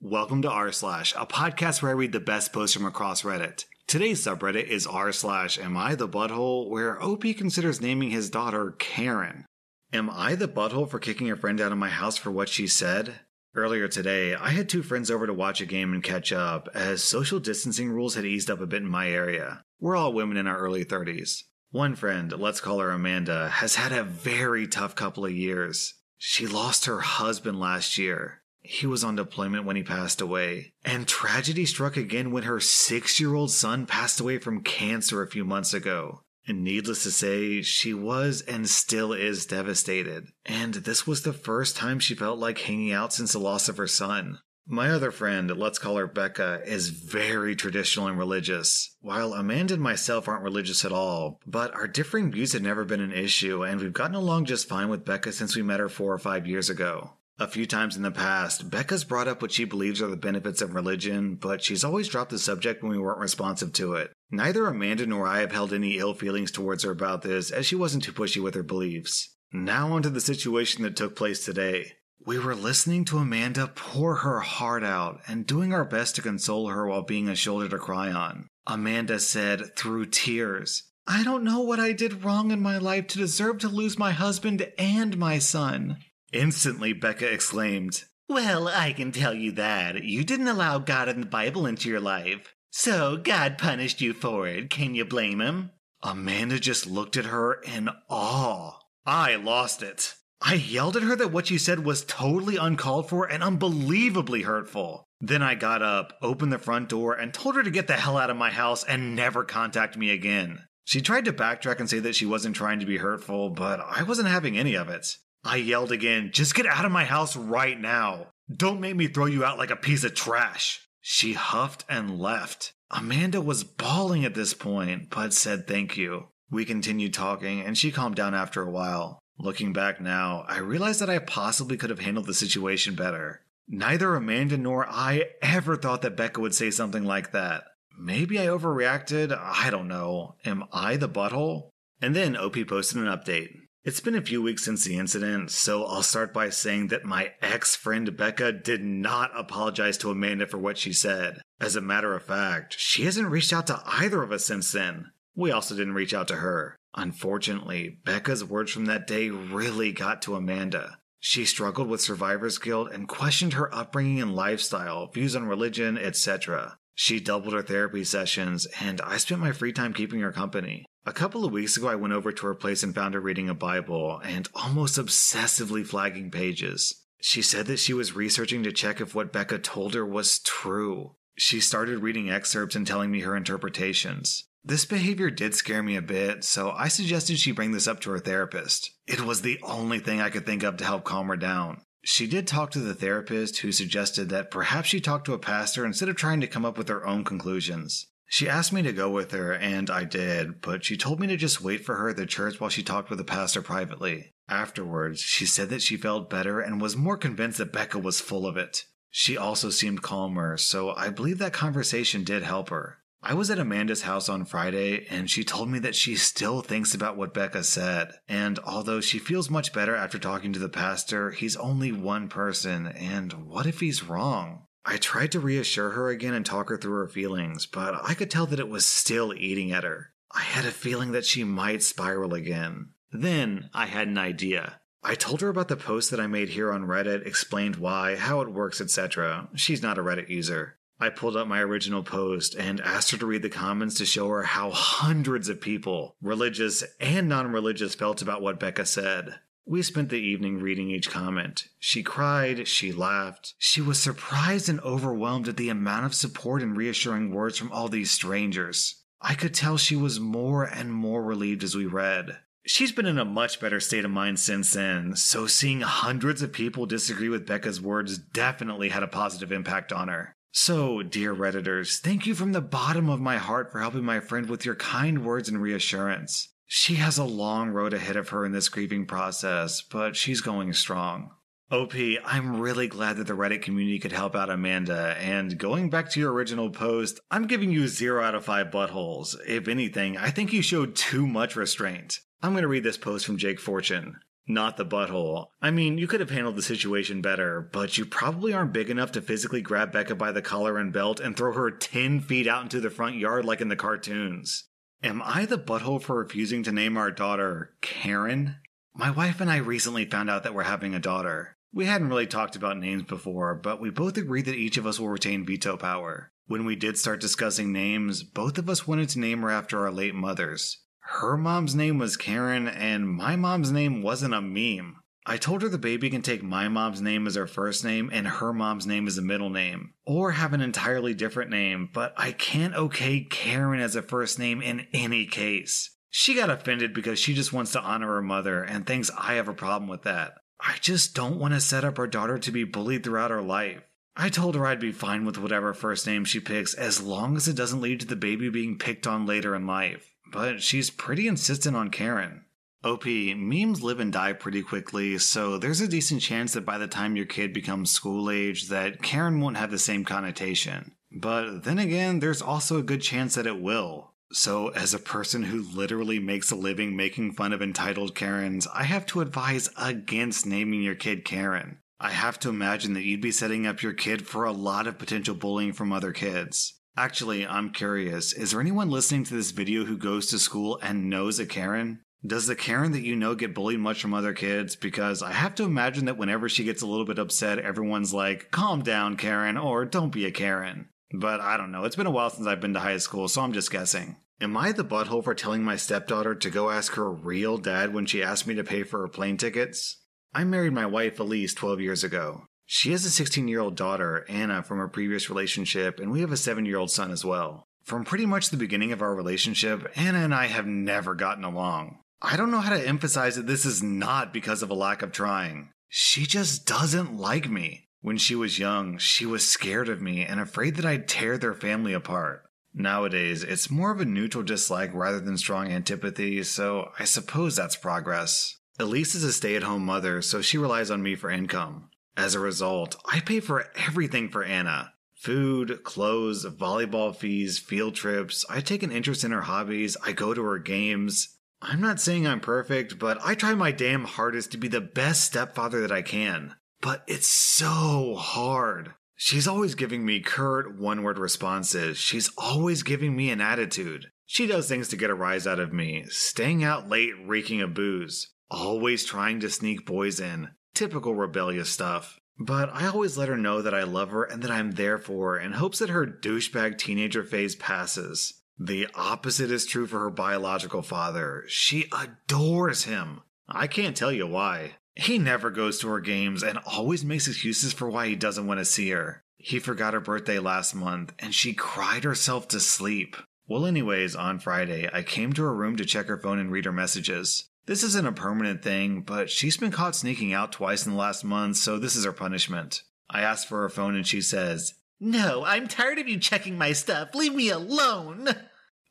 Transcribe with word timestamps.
Welcome 0.00 0.42
to 0.42 0.48
r 0.48 0.70
slash, 0.70 1.12
a 1.16 1.26
podcast 1.26 1.82
where 1.82 1.90
I 1.90 1.94
read 1.94 2.12
the 2.12 2.20
best 2.20 2.52
posts 2.52 2.76
from 2.76 2.86
across 2.86 3.22
Reddit. 3.22 3.64
Today's 3.88 4.24
subreddit 4.24 4.68
is 4.68 4.86
r 4.86 5.10
slash 5.10 5.58
Am 5.58 5.76
I 5.76 5.96
the 5.96 6.08
Butthole, 6.08 6.70
where 6.70 7.02
OP 7.02 7.22
considers 7.36 7.80
naming 7.80 8.10
his 8.10 8.30
daughter 8.30 8.76
Karen. 8.78 9.44
Am 9.92 10.08
I 10.08 10.36
the 10.36 10.46
butthole 10.46 10.88
for 10.88 11.00
kicking 11.00 11.32
a 11.32 11.36
friend 11.36 11.60
out 11.60 11.72
of 11.72 11.78
my 11.78 11.88
house 11.88 12.16
for 12.16 12.30
what 12.30 12.48
she 12.48 12.68
said? 12.68 13.18
Earlier 13.56 13.88
today, 13.88 14.36
I 14.36 14.50
had 14.50 14.68
two 14.68 14.84
friends 14.84 15.10
over 15.10 15.26
to 15.26 15.34
watch 15.34 15.60
a 15.60 15.66
game 15.66 15.92
and 15.92 16.00
catch 16.00 16.32
up, 16.32 16.68
as 16.74 17.02
social 17.02 17.40
distancing 17.40 17.90
rules 17.90 18.14
had 18.14 18.24
eased 18.24 18.52
up 18.52 18.60
a 18.60 18.66
bit 18.66 18.82
in 18.82 18.88
my 18.88 19.10
area. 19.10 19.64
We're 19.80 19.96
all 19.96 20.12
women 20.12 20.36
in 20.36 20.46
our 20.46 20.58
early 20.58 20.84
30s. 20.84 21.42
One 21.72 21.96
friend, 21.96 22.32
let's 22.38 22.60
call 22.60 22.78
her 22.78 22.92
Amanda, 22.92 23.48
has 23.48 23.74
had 23.74 23.90
a 23.90 24.04
very 24.04 24.68
tough 24.68 24.94
couple 24.94 25.26
of 25.26 25.32
years. 25.32 25.94
She 26.18 26.46
lost 26.46 26.84
her 26.84 27.00
husband 27.00 27.58
last 27.58 27.98
year. 27.98 28.37
He 28.70 28.86
was 28.86 29.02
on 29.02 29.16
deployment 29.16 29.64
when 29.64 29.76
he 29.76 29.82
passed 29.82 30.20
away. 30.20 30.74
And 30.84 31.08
tragedy 31.08 31.64
struck 31.64 31.96
again 31.96 32.32
when 32.32 32.42
her 32.42 32.60
six 32.60 33.18
year 33.18 33.32
old 33.32 33.50
son 33.50 33.86
passed 33.86 34.20
away 34.20 34.36
from 34.36 34.60
cancer 34.60 35.22
a 35.22 35.26
few 35.26 35.42
months 35.42 35.72
ago. 35.72 36.20
And 36.46 36.62
needless 36.62 37.02
to 37.04 37.10
say, 37.10 37.62
she 37.62 37.94
was 37.94 38.42
and 38.42 38.68
still 38.68 39.14
is 39.14 39.46
devastated. 39.46 40.26
And 40.44 40.74
this 40.74 41.06
was 41.06 41.22
the 41.22 41.32
first 41.32 41.78
time 41.78 41.98
she 41.98 42.14
felt 42.14 42.38
like 42.38 42.58
hanging 42.58 42.92
out 42.92 43.14
since 43.14 43.32
the 43.32 43.38
loss 43.38 43.70
of 43.70 43.78
her 43.78 43.86
son. 43.86 44.38
My 44.66 44.90
other 44.90 45.12
friend, 45.12 45.50
let's 45.56 45.78
call 45.78 45.96
her 45.96 46.06
Becca, 46.06 46.60
is 46.66 46.90
very 46.90 47.56
traditional 47.56 48.06
and 48.06 48.18
religious. 48.18 48.94
While 49.00 49.32
Amanda 49.32 49.72
and 49.74 49.82
myself 49.82 50.28
aren't 50.28 50.42
religious 50.42 50.84
at 50.84 50.92
all, 50.92 51.40
but 51.46 51.72
our 51.72 51.88
differing 51.88 52.30
views 52.30 52.52
have 52.52 52.60
never 52.60 52.84
been 52.84 53.00
an 53.00 53.14
issue, 53.14 53.64
and 53.64 53.80
we've 53.80 53.94
gotten 53.94 54.14
along 54.14 54.44
just 54.44 54.68
fine 54.68 54.90
with 54.90 55.06
Becca 55.06 55.32
since 55.32 55.56
we 55.56 55.62
met 55.62 55.80
her 55.80 55.88
four 55.88 56.12
or 56.12 56.18
five 56.18 56.46
years 56.46 56.68
ago. 56.68 57.14
A 57.40 57.46
few 57.46 57.66
times 57.66 57.96
in 57.96 58.02
the 58.02 58.10
past, 58.10 58.68
Becca's 58.68 59.04
brought 59.04 59.28
up 59.28 59.40
what 59.40 59.52
she 59.52 59.64
believes 59.64 60.02
are 60.02 60.08
the 60.08 60.16
benefits 60.16 60.60
of 60.60 60.74
religion, 60.74 61.36
but 61.36 61.62
she's 61.62 61.84
always 61.84 62.08
dropped 62.08 62.30
the 62.30 62.38
subject 62.38 62.82
when 62.82 62.90
we 62.90 62.98
weren't 62.98 63.20
responsive 63.20 63.72
to 63.74 63.94
it. 63.94 64.10
Neither 64.28 64.66
Amanda 64.66 65.06
nor 65.06 65.24
I 65.24 65.38
have 65.38 65.52
held 65.52 65.72
any 65.72 65.98
ill 65.98 66.14
feelings 66.14 66.50
towards 66.50 66.82
her 66.82 66.90
about 66.90 67.22
this, 67.22 67.52
as 67.52 67.64
she 67.64 67.76
wasn't 67.76 68.02
too 68.02 68.12
pushy 68.12 68.42
with 68.42 68.56
her 68.56 68.64
beliefs. 68.64 69.36
Now 69.52 69.92
onto 69.92 70.08
the 70.08 70.20
situation 70.20 70.82
that 70.82 70.96
took 70.96 71.14
place 71.14 71.44
today. 71.44 71.92
We 72.26 72.40
were 72.40 72.56
listening 72.56 73.04
to 73.06 73.18
Amanda 73.18 73.70
pour 73.72 74.16
her 74.16 74.40
heart 74.40 74.82
out 74.82 75.20
and 75.28 75.46
doing 75.46 75.72
our 75.72 75.84
best 75.84 76.16
to 76.16 76.22
console 76.22 76.68
her 76.68 76.88
while 76.88 77.02
being 77.02 77.28
a 77.28 77.36
shoulder 77.36 77.68
to 77.68 77.78
cry 77.78 78.10
on. 78.10 78.48
Amanda 78.66 79.20
said, 79.20 79.76
through 79.76 80.06
tears, 80.06 80.90
I 81.06 81.22
don't 81.22 81.44
know 81.44 81.60
what 81.60 81.78
I 81.78 81.92
did 81.92 82.24
wrong 82.24 82.50
in 82.50 82.60
my 82.60 82.78
life 82.78 83.06
to 83.06 83.18
deserve 83.18 83.58
to 83.58 83.68
lose 83.68 83.96
my 83.96 84.10
husband 84.10 84.70
and 84.76 85.16
my 85.16 85.38
son. 85.38 85.98
Instantly, 86.32 86.92
Becca 86.92 87.32
exclaimed, 87.32 88.04
Well, 88.28 88.68
I 88.68 88.92
can 88.92 89.12
tell 89.12 89.34
you 89.34 89.52
that. 89.52 90.04
You 90.04 90.24
didn't 90.24 90.48
allow 90.48 90.78
God 90.78 91.08
and 91.08 91.22
the 91.22 91.26
Bible 91.26 91.66
into 91.66 91.88
your 91.88 92.00
life. 92.00 92.54
So 92.70 93.16
God 93.16 93.58
punished 93.58 94.00
you 94.00 94.12
for 94.12 94.46
it. 94.46 94.70
Can 94.70 94.94
you 94.94 95.04
blame 95.04 95.40
him? 95.40 95.70
Amanda 96.02 96.60
just 96.60 96.86
looked 96.86 97.16
at 97.16 97.26
her 97.26 97.54
in 97.54 97.88
awe. 98.08 98.78
I 99.06 99.36
lost 99.36 99.82
it. 99.82 100.14
I 100.40 100.54
yelled 100.54 100.96
at 100.96 101.02
her 101.02 101.16
that 101.16 101.32
what 101.32 101.48
she 101.48 101.58
said 101.58 101.84
was 101.84 102.04
totally 102.04 102.56
uncalled 102.56 103.08
for 103.08 103.26
and 103.26 103.42
unbelievably 103.42 104.42
hurtful. 104.42 105.04
Then 105.20 105.42
I 105.42 105.56
got 105.56 105.82
up, 105.82 106.12
opened 106.22 106.52
the 106.52 106.58
front 106.58 106.88
door, 106.88 107.14
and 107.14 107.34
told 107.34 107.56
her 107.56 107.62
to 107.64 107.70
get 107.70 107.88
the 107.88 107.94
hell 107.94 108.16
out 108.16 108.30
of 108.30 108.36
my 108.36 108.50
house 108.50 108.84
and 108.84 109.16
never 109.16 109.42
contact 109.42 109.96
me 109.96 110.10
again. 110.10 110.60
She 110.84 111.00
tried 111.00 111.24
to 111.24 111.32
backtrack 111.32 111.80
and 111.80 111.90
say 111.90 111.98
that 111.98 112.14
she 112.14 112.24
wasn't 112.24 112.54
trying 112.54 112.78
to 112.80 112.86
be 112.86 112.98
hurtful, 112.98 113.50
but 113.50 113.80
I 113.80 114.04
wasn't 114.04 114.28
having 114.28 114.56
any 114.56 114.74
of 114.76 114.88
it. 114.88 115.16
I 115.48 115.56
yelled 115.56 115.92
again, 115.92 116.28
just 116.30 116.54
get 116.54 116.66
out 116.66 116.84
of 116.84 116.92
my 116.92 117.04
house 117.04 117.34
right 117.34 117.80
now. 117.80 118.26
Don't 118.54 118.82
make 118.82 118.96
me 118.96 119.08
throw 119.08 119.24
you 119.24 119.46
out 119.46 119.56
like 119.56 119.70
a 119.70 119.76
piece 119.76 120.04
of 120.04 120.14
trash. 120.14 120.86
She 121.00 121.32
huffed 121.32 121.86
and 121.88 122.18
left. 122.18 122.74
Amanda 122.90 123.40
was 123.40 123.64
bawling 123.64 124.26
at 124.26 124.34
this 124.34 124.52
point, 124.52 125.08
but 125.08 125.32
said 125.32 125.66
thank 125.66 125.96
you. 125.96 126.28
We 126.50 126.66
continued 126.66 127.14
talking, 127.14 127.62
and 127.62 127.78
she 127.78 127.90
calmed 127.90 128.16
down 128.16 128.34
after 128.34 128.60
a 128.60 128.70
while. 128.70 129.20
Looking 129.38 129.72
back 129.72 130.02
now, 130.02 130.44
I 130.48 130.58
realized 130.58 131.00
that 131.00 131.08
I 131.08 131.18
possibly 131.18 131.78
could 131.78 131.88
have 131.88 132.00
handled 132.00 132.26
the 132.26 132.34
situation 132.34 132.94
better. 132.94 133.40
Neither 133.66 134.14
Amanda 134.16 134.58
nor 134.58 134.86
I 134.86 135.30
ever 135.40 135.76
thought 135.76 136.02
that 136.02 136.16
Becca 136.16 136.42
would 136.42 136.54
say 136.54 136.70
something 136.70 137.06
like 137.06 137.32
that. 137.32 137.64
Maybe 137.98 138.38
I 138.38 138.46
overreacted? 138.48 139.34
I 139.34 139.70
don't 139.70 139.88
know. 139.88 140.36
Am 140.44 140.64
I 140.74 140.96
the 140.96 141.08
butthole? 141.08 141.70
And 142.02 142.14
then 142.14 142.36
OP 142.36 142.56
posted 142.68 142.98
an 142.98 143.06
update. 143.06 143.48
It's 143.88 144.00
been 144.00 144.16
a 144.16 144.20
few 144.20 144.42
weeks 144.42 144.66
since 144.66 144.84
the 144.84 144.98
incident, 144.98 145.50
so 145.50 145.86
I'll 145.86 146.02
start 146.02 146.34
by 146.34 146.50
saying 146.50 146.88
that 146.88 147.06
my 147.06 147.32
ex 147.40 147.74
friend 147.74 148.14
Becca 148.14 148.52
did 148.52 148.84
not 148.84 149.30
apologize 149.34 149.96
to 149.98 150.10
Amanda 150.10 150.46
for 150.46 150.58
what 150.58 150.76
she 150.76 150.92
said. 150.92 151.40
As 151.58 151.74
a 151.74 151.80
matter 151.80 152.14
of 152.14 152.22
fact, 152.22 152.76
she 152.78 153.04
hasn't 153.04 153.30
reached 153.30 153.50
out 153.50 153.66
to 153.68 153.80
either 153.86 154.22
of 154.22 154.30
us 154.30 154.44
since 154.44 154.72
then. 154.72 155.12
We 155.34 155.50
also 155.50 155.74
didn't 155.74 155.94
reach 155.94 156.12
out 156.12 156.28
to 156.28 156.36
her. 156.36 156.76
Unfortunately, 156.96 157.98
Becca's 158.04 158.44
words 158.44 158.72
from 158.72 158.84
that 158.84 159.06
day 159.06 159.30
really 159.30 159.90
got 159.92 160.20
to 160.20 160.36
Amanda. 160.36 160.98
She 161.18 161.46
struggled 161.46 161.88
with 161.88 162.02
survivor's 162.02 162.58
guilt 162.58 162.90
and 162.92 163.08
questioned 163.08 163.54
her 163.54 163.74
upbringing 163.74 164.20
and 164.20 164.36
lifestyle, 164.36 165.06
views 165.06 165.34
on 165.34 165.48
religion, 165.48 165.96
etc. 165.96 166.76
She 166.94 167.20
doubled 167.20 167.54
her 167.54 167.62
therapy 167.62 168.04
sessions, 168.04 168.66
and 168.82 169.00
I 169.00 169.16
spent 169.16 169.40
my 169.40 169.52
free 169.52 169.72
time 169.72 169.94
keeping 169.94 170.20
her 170.20 170.32
company. 170.32 170.84
A 171.08 171.12
couple 171.12 171.42
of 171.46 171.52
weeks 171.52 171.74
ago, 171.78 171.88
I 171.88 171.94
went 171.94 172.12
over 172.12 172.32
to 172.32 172.46
her 172.48 172.54
place 172.54 172.82
and 172.82 172.94
found 172.94 173.14
her 173.14 173.20
reading 173.20 173.48
a 173.48 173.54
Bible 173.54 174.20
and 174.22 174.46
almost 174.54 174.98
obsessively 174.98 175.82
flagging 175.82 176.30
pages. 176.30 177.02
She 177.22 177.40
said 177.40 177.64
that 177.64 177.78
she 177.78 177.94
was 177.94 178.14
researching 178.14 178.62
to 178.64 178.72
check 178.72 179.00
if 179.00 179.14
what 179.14 179.32
Becca 179.32 179.60
told 179.60 179.94
her 179.94 180.04
was 180.04 180.38
true. 180.40 181.14
She 181.38 181.60
started 181.60 182.00
reading 182.00 182.28
excerpts 182.28 182.76
and 182.76 182.86
telling 182.86 183.10
me 183.10 183.20
her 183.20 183.34
interpretations. 183.34 184.44
This 184.62 184.84
behavior 184.84 185.30
did 185.30 185.54
scare 185.54 185.82
me 185.82 185.96
a 185.96 186.02
bit, 186.02 186.44
so 186.44 186.72
I 186.72 186.88
suggested 186.88 187.38
she 187.38 187.52
bring 187.52 187.72
this 187.72 187.88
up 187.88 188.00
to 188.00 188.10
her 188.10 188.18
therapist. 188.18 188.90
It 189.06 189.22
was 189.22 189.40
the 189.40 189.58
only 189.62 190.00
thing 190.00 190.20
I 190.20 190.28
could 190.28 190.44
think 190.44 190.62
of 190.62 190.76
to 190.76 190.84
help 190.84 191.04
calm 191.04 191.28
her 191.28 191.36
down. 191.36 191.80
She 192.04 192.26
did 192.26 192.46
talk 192.46 192.70
to 192.72 192.80
the 192.80 192.94
therapist, 192.94 193.60
who 193.60 193.72
suggested 193.72 194.28
that 194.28 194.50
perhaps 194.50 194.90
she 194.90 195.00
talk 195.00 195.24
to 195.24 195.32
a 195.32 195.38
pastor 195.38 195.86
instead 195.86 196.10
of 196.10 196.16
trying 196.16 196.42
to 196.42 196.46
come 196.46 196.66
up 196.66 196.76
with 196.76 196.88
her 196.88 197.06
own 197.06 197.24
conclusions. 197.24 198.08
She 198.30 198.48
asked 198.48 198.74
me 198.74 198.82
to 198.82 198.92
go 198.92 199.08
with 199.08 199.30
her, 199.32 199.54
and 199.54 199.88
I 199.88 200.04
did, 200.04 200.60
but 200.60 200.84
she 200.84 200.98
told 200.98 201.18
me 201.18 201.26
to 201.28 201.36
just 201.36 201.62
wait 201.62 201.84
for 201.84 201.96
her 201.96 202.10
at 202.10 202.16
the 202.16 202.26
church 202.26 202.60
while 202.60 202.68
she 202.68 202.82
talked 202.82 203.08
with 203.08 203.18
the 203.18 203.24
pastor 203.24 203.62
privately. 203.62 204.34
Afterwards, 204.48 205.20
she 205.20 205.46
said 205.46 205.70
that 205.70 205.80
she 205.80 205.96
felt 205.96 206.28
better 206.28 206.60
and 206.60 206.80
was 206.80 206.94
more 206.94 207.16
convinced 207.16 207.56
that 207.56 207.72
Becca 207.72 207.98
was 207.98 208.20
full 208.20 208.46
of 208.46 208.58
it. 208.58 208.84
She 209.10 209.38
also 209.38 209.70
seemed 209.70 210.02
calmer, 210.02 210.58
so 210.58 210.90
I 210.90 211.08
believe 211.08 211.38
that 211.38 211.54
conversation 211.54 212.22
did 212.22 212.42
help 212.42 212.68
her. 212.68 212.98
I 213.22 213.32
was 213.34 213.50
at 213.50 213.58
Amanda's 213.58 214.02
house 214.02 214.28
on 214.28 214.44
Friday, 214.44 215.06
and 215.08 215.28
she 215.28 215.42
told 215.42 215.70
me 215.70 215.78
that 215.80 215.96
she 215.96 216.14
still 216.14 216.60
thinks 216.60 216.94
about 216.94 217.16
what 217.16 217.34
Becca 217.34 217.64
said. 217.64 218.12
And 218.28 218.58
although 218.60 219.00
she 219.00 219.18
feels 219.18 219.50
much 219.50 219.72
better 219.72 219.96
after 219.96 220.18
talking 220.18 220.52
to 220.52 220.60
the 220.60 220.68
pastor, 220.68 221.30
he's 221.30 221.56
only 221.56 221.90
one 221.90 222.28
person, 222.28 222.86
and 222.86 223.32
what 223.32 223.66
if 223.66 223.80
he's 223.80 224.04
wrong? 224.04 224.66
I 224.90 224.96
tried 224.96 225.32
to 225.32 225.40
reassure 225.40 225.90
her 225.90 226.08
again 226.08 226.32
and 226.32 226.46
talk 226.46 226.70
her 226.70 226.78
through 226.78 226.94
her 226.94 227.08
feelings, 227.08 227.66
but 227.66 227.94
I 228.02 228.14
could 228.14 228.30
tell 228.30 228.46
that 228.46 228.58
it 228.58 228.70
was 228.70 228.86
still 228.86 229.34
eating 229.34 229.70
at 229.70 229.84
her. 229.84 230.14
I 230.32 230.40
had 230.40 230.64
a 230.64 230.70
feeling 230.70 231.12
that 231.12 231.26
she 231.26 231.44
might 231.44 231.82
spiral 231.82 232.32
again. 232.32 232.92
Then 233.12 233.68
I 233.74 233.84
had 233.84 234.08
an 234.08 234.16
idea. 234.16 234.80
I 235.04 235.14
told 235.14 235.42
her 235.42 235.50
about 235.50 235.68
the 235.68 235.76
post 235.76 236.10
that 236.10 236.20
I 236.20 236.26
made 236.26 236.48
here 236.48 236.72
on 236.72 236.86
Reddit, 236.86 237.26
explained 237.26 237.76
why, 237.76 238.16
how 238.16 238.40
it 238.40 238.50
works, 238.50 238.80
etc. 238.80 239.50
She's 239.54 239.82
not 239.82 239.98
a 239.98 240.02
Reddit 240.02 240.30
user. 240.30 240.78
I 240.98 241.10
pulled 241.10 241.36
up 241.36 241.46
my 241.46 241.60
original 241.60 242.02
post 242.02 242.54
and 242.54 242.80
asked 242.80 243.10
her 243.10 243.18
to 243.18 243.26
read 243.26 243.42
the 243.42 243.50
comments 243.50 243.96
to 243.96 244.06
show 244.06 244.26
her 244.28 244.44
how 244.44 244.70
hundreds 244.70 245.50
of 245.50 245.60
people, 245.60 246.16
religious 246.22 246.82
and 246.98 247.28
non 247.28 247.52
religious, 247.52 247.94
felt 247.94 248.22
about 248.22 248.40
what 248.40 248.58
Becca 248.58 248.86
said. 248.86 249.38
We 249.70 249.82
spent 249.82 250.08
the 250.08 250.16
evening 250.16 250.60
reading 250.60 250.90
each 250.90 251.10
comment. 251.10 251.68
She 251.78 252.02
cried, 252.02 252.66
she 252.66 252.90
laughed. 252.90 253.52
She 253.58 253.82
was 253.82 254.00
surprised 254.00 254.70
and 254.70 254.80
overwhelmed 254.80 255.46
at 255.46 255.58
the 255.58 255.68
amount 255.68 256.06
of 256.06 256.14
support 256.14 256.62
and 256.62 256.74
reassuring 256.74 257.32
words 257.32 257.58
from 257.58 257.70
all 257.70 257.88
these 257.88 258.10
strangers. 258.10 259.04
I 259.20 259.34
could 259.34 259.52
tell 259.52 259.76
she 259.76 259.94
was 259.94 260.18
more 260.18 260.64
and 260.64 260.90
more 260.90 261.22
relieved 261.22 261.62
as 261.62 261.76
we 261.76 261.84
read. 261.84 262.38
She's 262.64 262.92
been 262.92 263.04
in 263.04 263.18
a 263.18 263.26
much 263.26 263.60
better 263.60 263.78
state 263.78 264.06
of 264.06 264.10
mind 264.10 264.40
since 264.40 264.72
then, 264.72 265.14
so 265.16 265.46
seeing 265.46 265.82
hundreds 265.82 266.40
of 266.40 266.50
people 266.50 266.86
disagree 266.86 267.28
with 267.28 267.46
Becca's 267.46 267.78
words 267.78 268.16
definitely 268.16 268.88
had 268.88 269.02
a 269.02 269.06
positive 269.06 269.52
impact 269.52 269.92
on 269.92 270.08
her. 270.08 270.32
So, 270.50 271.02
dear 271.02 271.34
Redditors, 271.34 271.98
thank 271.98 272.26
you 272.26 272.34
from 272.34 272.52
the 272.52 272.62
bottom 272.62 273.10
of 273.10 273.20
my 273.20 273.36
heart 273.36 273.70
for 273.70 273.80
helping 273.80 274.04
my 274.04 274.20
friend 274.20 274.48
with 274.48 274.64
your 274.64 274.76
kind 274.76 275.26
words 275.26 275.50
and 275.50 275.60
reassurance. 275.60 276.48
She 276.70 276.96
has 276.96 277.16
a 277.16 277.24
long 277.24 277.70
road 277.70 277.94
ahead 277.94 278.16
of 278.16 278.28
her 278.28 278.44
in 278.44 278.52
this 278.52 278.68
grieving 278.68 279.06
process, 279.06 279.80
but 279.80 280.16
she's 280.16 280.42
going 280.42 280.74
strong. 280.74 281.30
OP, 281.70 281.94
I'm 282.26 282.60
really 282.60 282.88
glad 282.88 283.16
that 283.16 283.26
the 283.26 283.32
Reddit 283.32 283.62
community 283.62 283.98
could 283.98 284.12
help 284.12 284.36
out 284.36 284.50
Amanda, 284.50 285.16
and 285.18 285.58
going 285.58 285.88
back 285.88 286.10
to 286.10 286.20
your 286.20 286.30
original 286.30 286.68
post, 286.68 287.20
I'm 287.30 287.46
giving 287.46 287.70
you 287.70 287.88
0 287.88 288.22
out 288.22 288.34
of 288.34 288.44
5 288.44 288.66
buttholes. 288.66 289.34
If 289.46 289.66
anything, 289.66 290.18
I 290.18 290.28
think 290.28 290.52
you 290.52 290.60
showed 290.60 290.94
too 290.94 291.26
much 291.26 291.56
restraint. 291.56 292.20
I'm 292.42 292.52
going 292.52 292.62
to 292.62 292.68
read 292.68 292.84
this 292.84 292.98
post 292.98 293.24
from 293.24 293.38
Jake 293.38 293.60
Fortune. 293.60 294.16
not 294.48 294.76
the 294.76 294.86
butthole. 294.86 295.48
I 295.60 295.70
mean, 295.70 295.98
you 295.98 296.06
could 296.06 296.20
have 296.20 296.30
handled 296.30 296.56
the 296.56 296.62
situation 296.62 297.20
better, 297.20 297.68
but 297.72 297.98
you 297.98 298.06
probably 298.06 298.52
aren't 298.52 298.72
big 298.72 298.90
enough 298.90 299.12
to 299.12 299.20
physically 299.20 299.60
grab 299.60 299.92
Becca 299.92 300.14
by 300.14 300.32
the 300.32 300.42
collar 300.42 300.78
and 300.78 300.92
belt 300.92 301.20
and 301.20 301.36
throw 301.36 301.52
her 301.52 301.70
10 301.70 302.20
feet 302.20 302.46
out 302.46 302.62
into 302.62 302.80
the 302.80 302.90
front 302.90 303.16
yard 303.16 303.44
like 303.44 303.60
in 303.60 303.68
the 303.68 303.76
cartoons. 303.76 304.64
Am 305.00 305.22
I 305.24 305.46
the 305.46 305.58
butthole 305.58 306.02
for 306.02 306.18
refusing 306.18 306.64
to 306.64 306.72
name 306.72 306.96
our 306.96 307.12
daughter 307.12 307.76
Karen? 307.80 308.56
My 308.96 309.12
wife 309.12 309.40
and 309.40 309.48
I 309.48 309.58
recently 309.58 310.04
found 310.04 310.28
out 310.28 310.42
that 310.42 310.54
we're 310.54 310.64
having 310.64 310.92
a 310.92 310.98
daughter. 310.98 311.56
We 311.72 311.86
hadn't 311.86 312.08
really 312.08 312.26
talked 312.26 312.56
about 312.56 312.78
names 312.78 313.04
before, 313.04 313.54
but 313.54 313.80
we 313.80 313.90
both 313.90 314.16
agreed 314.16 314.46
that 314.46 314.56
each 314.56 314.76
of 314.76 314.88
us 314.88 314.98
will 314.98 315.08
retain 315.08 315.46
veto 315.46 315.76
power. 315.76 316.32
When 316.48 316.64
we 316.64 316.74
did 316.74 316.98
start 316.98 317.20
discussing 317.20 317.72
names, 317.72 318.24
both 318.24 318.58
of 318.58 318.68
us 318.68 318.88
wanted 318.88 319.08
to 319.10 319.20
name 319.20 319.42
her 319.42 319.50
after 319.50 319.84
our 319.84 319.92
late 319.92 320.16
mothers. 320.16 320.78
Her 320.98 321.36
mom's 321.36 321.76
name 321.76 321.98
was 321.98 322.16
Karen, 322.16 322.66
and 322.66 323.08
my 323.08 323.36
mom's 323.36 323.70
name 323.70 324.02
wasn't 324.02 324.34
a 324.34 324.40
meme. 324.40 324.96
I 325.28 325.36
told 325.36 325.60
her 325.60 325.68
the 325.68 325.76
baby 325.76 326.08
can 326.08 326.22
take 326.22 326.42
my 326.42 326.68
mom's 326.68 327.02
name 327.02 327.26
as 327.26 327.34
her 327.34 327.46
first 327.46 327.84
name 327.84 328.08
and 328.10 328.26
her 328.26 328.50
mom's 328.50 328.86
name 328.86 329.06
as 329.06 329.18
a 329.18 329.22
middle 329.22 329.50
name, 329.50 329.92
or 330.06 330.30
have 330.30 330.54
an 330.54 330.62
entirely 330.62 331.12
different 331.12 331.50
name, 331.50 331.90
but 331.92 332.14
I 332.16 332.32
can't 332.32 332.74
okay 332.74 333.26
Karen 333.28 333.78
as 333.78 333.94
a 333.94 334.00
first 334.00 334.38
name 334.38 334.62
in 334.62 334.86
any 334.94 335.26
case. 335.26 335.94
She 336.08 336.34
got 336.34 336.48
offended 336.48 336.94
because 336.94 337.18
she 337.18 337.34
just 337.34 337.52
wants 337.52 337.72
to 337.72 337.82
honor 337.82 338.14
her 338.14 338.22
mother 338.22 338.62
and 338.62 338.86
thinks 338.86 339.10
I 339.18 339.34
have 339.34 339.48
a 339.48 339.52
problem 339.52 339.90
with 339.90 340.04
that. 340.04 340.32
I 340.58 340.76
just 340.80 341.14
don't 341.14 341.38
want 341.38 341.52
to 341.52 341.60
set 341.60 341.84
up 341.84 341.98
our 341.98 342.06
daughter 342.06 342.38
to 342.38 342.50
be 342.50 342.64
bullied 342.64 343.04
throughout 343.04 343.30
her 343.30 343.42
life. 343.42 343.82
I 344.16 344.30
told 344.30 344.54
her 344.54 344.66
I'd 344.66 344.80
be 344.80 344.92
fine 344.92 345.26
with 345.26 345.36
whatever 345.36 345.74
first 345.74 346.06
name 346.06 346.24
she 346.24 346.40
picks 346.40 346.72
as 346.72 347.02
long 347.02 347.36
as 347.36 347.46
it 347.46 347.54
doesn't 347.54 347.82
lead 347.82 348.00
to 348.00 348.06
the 348.06 348.16
baby 348.16 348.48
being 348.48 348.78
picked 348.78 349.06
on 349.06 349.26
later 349.26 349.54
in 349.54 349.66
life, 349.66 350.14
but 350.32 350.62
she's 350.62 350.88
pretty 350.88 351.28
insistent 351.28 351.76
on 351.76 351.90
Karen. 351.90 352.46
OP, 352.84 353.06
memes 353.06 353.82
live 353.82 353.98
and 353.98 354.12
die 354.12 354.32
pretty 354.32 354.62
quickly, 354.62 355.18
so 355.18 355.58
there's 355.58 355.80
a 355.80 355.88
decent 355.88 356.22
chance 356.22 356.52
that 356.52 356.64
by 356.64 356.78
the 356.78 356.86
time 356.86 357.16
your 357.16 357.26
kid 357.26 357.52
becomes 357.52 357.90
school 357.90 358.30
age 358.30 358.68
that 358.68 359.02
Karen 359.02 359.40
won't 359.40 359.56
have 359.56 359.72
the 359.72 359.78
same 359.78 360.04
connotation. 360.04 360.92
But 361.10 361.64
then 361.64 361.78
again, 361.78 362.20
there's 362.20 362.42
also 362.42 362.78
a 362.78 362.84
good 362.84 363.02
chance 363.02 363.34
that 363.34 363.46
it 363.46 363.60
will. 363.60 364.12
So, 364.30 364.68
as 364.68 364.92
a 364.92 364.98
person 364.98 365.44
who 365.44 365.62
literally 365.62 366.18
makes 366.18 366.50
a 366.50 366.56
living 366.56 366.94
making 366.94 367.32
fun 367.32 367.52
of 367.52 367.62
entitled 367.62 368.14
Karens, 368.14 368.68
I 368.72 368.84
have 368.84 369.06
to 369.06 369.22
advise 369.22 369.70
against 369.76 370.46
naming 370.46 370.82
your 370.82 370.94
kid 370.94 371.24
Karen. 371.24 371.78
I 371.98 372.10
have 372.10 372.38
to 372.40 372.48
imagine 372.48 372.92
that 372.92 373.04
you'd 373.04 373.22
be 373.22 373.32
setting 373.32 373.66
up 373.66 373.82
your 373.82 373.94
kid 373.94 374.26
for 374.26 374.44
a 374.44 374.52
lot 374.52 374.86
of 374.86 374.98
potential 374.98 375.34
bullying 375.34 375.72
from 375.72 375.92
other 375.92 376.12
kids. 376.12 376.74
Actually, 376.96 377.46
I'm 377.46 377.70
curious 377.70 378.32
is 378.32 378.50
there 378.50 378.60
anyone 378.60 378.90
listening 378.90 379.24
to 379.24 379.34
this 379.34 379.50
video 379.50 379.84
who 379.84 379.96
goes 379.96 380.26
to 380.26 380.38
school 380.38 380.78
and 380.82 381.08
knows 381.08 381.38
a 381.38 381.46
Karen? 381.46 382.00
Does 382.26 382.48
the 382.48 382.56
Karen 382.56 382.92
that 382.92 383.04
you 383.04 383.14
know 383.14 383.36
get 383.36 383.54
bullied 383.54 383.78
much 383.78 384.02
from 384.02 384.12
other 384.12 384.32
kids? 384.32 384.74
Because 384.74 385.22
I 385.22 385.32
have 385.32 385.54
to 385.54 385.64
imagine 385.64 386.06
that 386.06 386.18
whenever 386.18 386.48
she 386.48 386.64
gets 386.64 386.82
a 386.82 386.86
little 386.86 387.04
bit 387.04 387.18
upset, 387.18 387.60
everyone's 387.60 388.12
like, 388.12 388.50
calm 388.50 388.82
down, 388.82 389.16
Karen, 389.16 389.56
or 389.56 389.84
don't 389.84 390.12
be 390.12 390.26
a 390.26 390.32
Karen. 390.32 390.88
But 391.12 391.40
I 391.40 391.56
don't 391.56 391.70
know. 391.70 391.84
It's 391.84 391.94
been 391.94 392.06
a 392.06 392.10
while 392.10 392.30
since 392.30 392.46
I've 392.46 392.60
been 392.60 392.74
to 392.74 392.80
high 392.80 392.96
school, 392.96 393.28
so 393.28 393.42
I'm 393.42 393.52
just 393.52 393.70
guessing. 393.70 394.16
Am 394.40 394.56
I 394.56 394.72
the 394.72 394.84
butthole 394.84 395.22
for 395.22 395.34
telling 395.34 395.62
my 395.62 395.76
stepdaughter 395.76 396.34
to 396.34 396.50
go 396.50 396.70
ask 396.70 396.94
her 396.94 397.10
real 397.10 397.56
dad 397.56 397.94
when 397.94 398.04
she 398.04 398.22
asked 398.22 398.46
me 398.46 398.54
to 398.56 398.64
pay 398.64 398.82
for 398.82 399.00
her 399.00 399.08
plane 399.08 399.36
tickets? 399.36 400.02
I 400.34 400.42
married 400.42 400.72
my 400.72 400.86
wife 400.86 401.20
Elise 401.20 401.54
12 401.54 401.80
years 401.80 402.02
ago. 402.02 402.44
She 402.66 402.90
has 402.92 403.04
a 403.04 403.10
16 403.10 403.46
year 403.46 403.60
old 403.60 403.76
daughter, 403.76 404.26
Anna, 404.28 404.62
from 404.64 404.78
her 404.78 404.88
previous 404.88 405.30
relationship, 405.30 406.00
and 406.00 406.10
we 406.10 406.20
have 406.20 406.32
a 406.32 406.36
7 406.36 406.66
year 406.66 406.78
old 406.78 406.90
son 406.90 407.12
as 407.12 407.24
well. 407.24 407.64
From 407.84 408.04
pretty 408.04 408.26
much 408.26 408.50
the 408.50 408.56
beginning 408.56 408.92
of 408.92 409.02
our 409.02 409.14
relationship, 409.14 409.90
Anna 409.96 410.18
and 410.18 410.34
I 410.34 410.46
have 410.46 410.66
never 410.66 411.14
gotten 411.14 411.44
along. 411.44 412.00
I 412.20 412.36
don't 412.36 412.50
know 412.50 412.60
how 412.60 412.76
to 412.76 412.88
emphasize 412.88 413.36
that 413.36 413.46
this 413.46 413.64
is 413.64 413.82
not 413.82 414.32
because 414.32 414.62
of 414.62 414.70
a 414.70 414.74
lack 414.74 415.02
of 415.02 415.12
trying. 415.12 415.70
She 415.88 416.26
just 416.26 416.66
doesn't 416.66 417.16
like 417.16 417.48
me. 417.48 417.88
When 418.00 418.16
she 418.16 418.34
was 418.34 418.58
young, 418.58 418.98
she 418.98 419.24
was 419.26 419.48
scared 419.48 419.88
of 419.88 420.02
me 420.02 420.24
and 420.24 420.40
afraid 420.40 420.76
that 420.76 420.84
I'd 420.84 421.08
tear 421.08 421.38
their 421.38 421.54
family 421.54 421.92
apart. 421.92 422.42
Nowadays, 422.74 423.42
it's 423.42 423.70
more 423.70 423.90
of 423.90 424.00
a 424.00 424.04
neutral 424.04 424.44
dislike 424.44 424.90
rather 424.94 425.20
than 425.20 425.38
strong 425.38 425.68
antipathy, 425.70 426.42
so 426.42 426.90
I 426.98 427.04
suppose 427.04 427.56
that's 427.56 427.76
progress. 427.76 428.56
Elise 428.78 429.14
is 429.14 429.24
a 429.24 429.32
stay 429.32 429.56
at 429.56 429.64
home 429.64 429.84
mother, 429.84 430.22
so 430.22 430.40
she 430.40 430.58
relies 430.58 430.90
on 430.90 431.02
me 431.02 431.16
for 431.16 431.30
income. 431.30 431.90
As 432.16 432.34
a 432.34 432.40
result, 432.40 432.96
I 433.06 433.20
pay 433.20 433.40
for 433.40 433.66
everything 433.76 434.28
for 434.28 434.44
Anna 434.44 434.92
food, 435.14 435.82
clothes, 435.82 436.46
volleyball 436.46 437.14
fees, 437.14 437.58
field 437.58 437.96
trips. 437.96 438.44
I 438.48 438.60
take 438.60 438.84
an 438.84 438.92
interest 438.92 439.24
in 439.24 439.32
her 439.32 439.42
hobbies, 439.42 439.96
I 440.04 440.12
go 440.12 440.32
to 440.32 440.42
her 440.44 440.58
games. 440.60 441.37
I'm 441.60 441.80
not 441.80 442.00
saying 442.00 442.26
I'm 442.26 442.40
perfect, 442.40 442.98
but 442.98 443.18
I 443.24 443.34
try 443.34 443.54
my 443.54 443.72
damn 443.72 444.04
hardest 444.04 444.52
to 444.52 444.58
be 444.58 444.68
the 444.68 444.80
best 444.80 445.24
stepfather 445.24 445.80
that 445.80 445.92
I 445.92 446.02
can. 446.02 446.54
But 446.80 447.02
it's 447.06 447.26
so 447.26 448.14
hard. 448.16 448.94
She's 449.16 449.48
always 449.48 449.74
giving 449.74 450.06
me 450.06 450.20
curt, 450.20 450.78
one 450.78 451.02
word 451.02 451.18
responses. 451.18 451.98
She's 451.98 452.30
always 452.38 452.84
giving 452.84 453.16
me 453.16 453.30
an 453.30 453.40
attitude. 453.40 454.06
She 454.26 454.46
does 454.46 454.68
things 454.68 454.88
to 454.88 454.96
get 454.96 455.10
a 455.10 455.14
rise 455.14 455.46
out 455.46 455.58
of 455.58 455.72
me, 455.72 456.04
staying 456.08 456.62
out 456.62 456.88
late 456.88 457.14
reeking 457.26 457.60
of 457.60 457.74
booze, 457.74 458.32
always 458.50 459.04
trying 459.04 459.40
to 459.40 459.50
sneak 459.50 459.84
boys 459.84 460.20
in. 460.20 460.50
Typical 460.74 461.16
rebellious 461.16 461.68
stuff. 461.68 462.20
But 462.38 462.70
I 462.72 462.86
always 462.86 463.18
let 463.18 463.28
her 463.28 463.36
know 463.36 463.62
that 463.62 463.74
I 463.74 463.82
love 463.82 464.10
her 464.10 464.22
and 464.22 464.42
that 464.42 464.50
I'm 464.52 464.72
there 464.72 464.98
for 464.98 465.32
her 465.32 465.40
in 465.40 465.52
hopes 465.52 465.80
that 465.80 465.88
her 465.88 466.06
douchebag 466.06 466.78
teenager 466.78 467.24
phase 467.24 467.56
passes. 467.56 468.34
The 468.58 468.88
opposite 468.94 469.50
is 469.50 469.66
true 469.66 469.86
for 469.86 470.00
her 470.00 470.10
biological 470.10 470.82
father. 470.82 471.44
She 471.46 471.88
adores 471.92 472.84
him. 472.84 473.20
I 473.48 473.66
can't 473.66 473.96
tell 473.96 474.12
you 474.12 474.26
why. 474.26 474.76
He 474.96 475.16
never 475.16 475.50
goes 475.50 475.78
to 475.80 475.88
her 475.88 476.00
games 476.00 476.42
and 476.42 476.58
always 476.66 477.04
makes 477.04 477.28
excuses 477.28 477.72
for 477.72 477.88
why 477.88 478.08
he 478.08 478.16
doesn't 478.16 478.46
want 478.46 478.58
to 478.58 478.64
see 478.64 478.90
her. 478.90 479.22
He 479.36 479.60
forgot 479.60 479.94
her 479.94 480.00
birthday 480.00 480.40
last 480.40 480.74
month 480.74 481.14
and 481.20 481.32
she 481.32 481.52
cried 481.54 482.02
herself 482.02 482.48
to 482.48 482.58
sleep. 482.58 483.16
Well, 483.46 483.64
anyways, 483.64 484.16
on 484.16 484.40
Friday, 484.40 484.90
I 484.92 485.02
came 485.02 485.32
to 485.34 485.42
her 485.44 485.54
room 485.54 485.76
to 485.76 485.84
check 485.84 486.06
her 486.06 486.18
phone 486.18 486.40
and 486.40 486.50
read 486.50 486.64
her 486.64 486.72
messages. 486.72 487.48
This 487.66 487.82
isn't 487.82 488.06
a 488.06 488.12
permanent 488.12 488.62
thing, 488.62 489.02
but 489.02 489.30
she's 489.30 489.56
been 489.56 489.70
caught 489.70 489.94
sneaking 489.94 490.32
out 490.32 490.52
twice 490.52 490.84
in 490.84 490.92
the 490.92 490.98
last 490.98 491.22
month, 491.22 491.58
so 491.58 491.78
this 491.78 491.94
is 491.94 492.04
her 492.04 492.12
punishment. 492.12 492.82
I 493.08 493.22
ask 493.22 493.46
for 493.46 493.62
her 493.62 493.68
phone 493.68 493.94
and 493.94 494.06
she 494.06 494.20
says, 494.20 494.74
No, 495.00 495.44
I'm 495.44 495.68
tired 495.68 495.98
of 495.98 496.08
you 496.08 496.18
checking 496.18 496.58
my 496.58 496.72
stuff. 496.72 497.14
Leave 497.14 497.34
me 497.34 497.50
alone. 497.50 498.28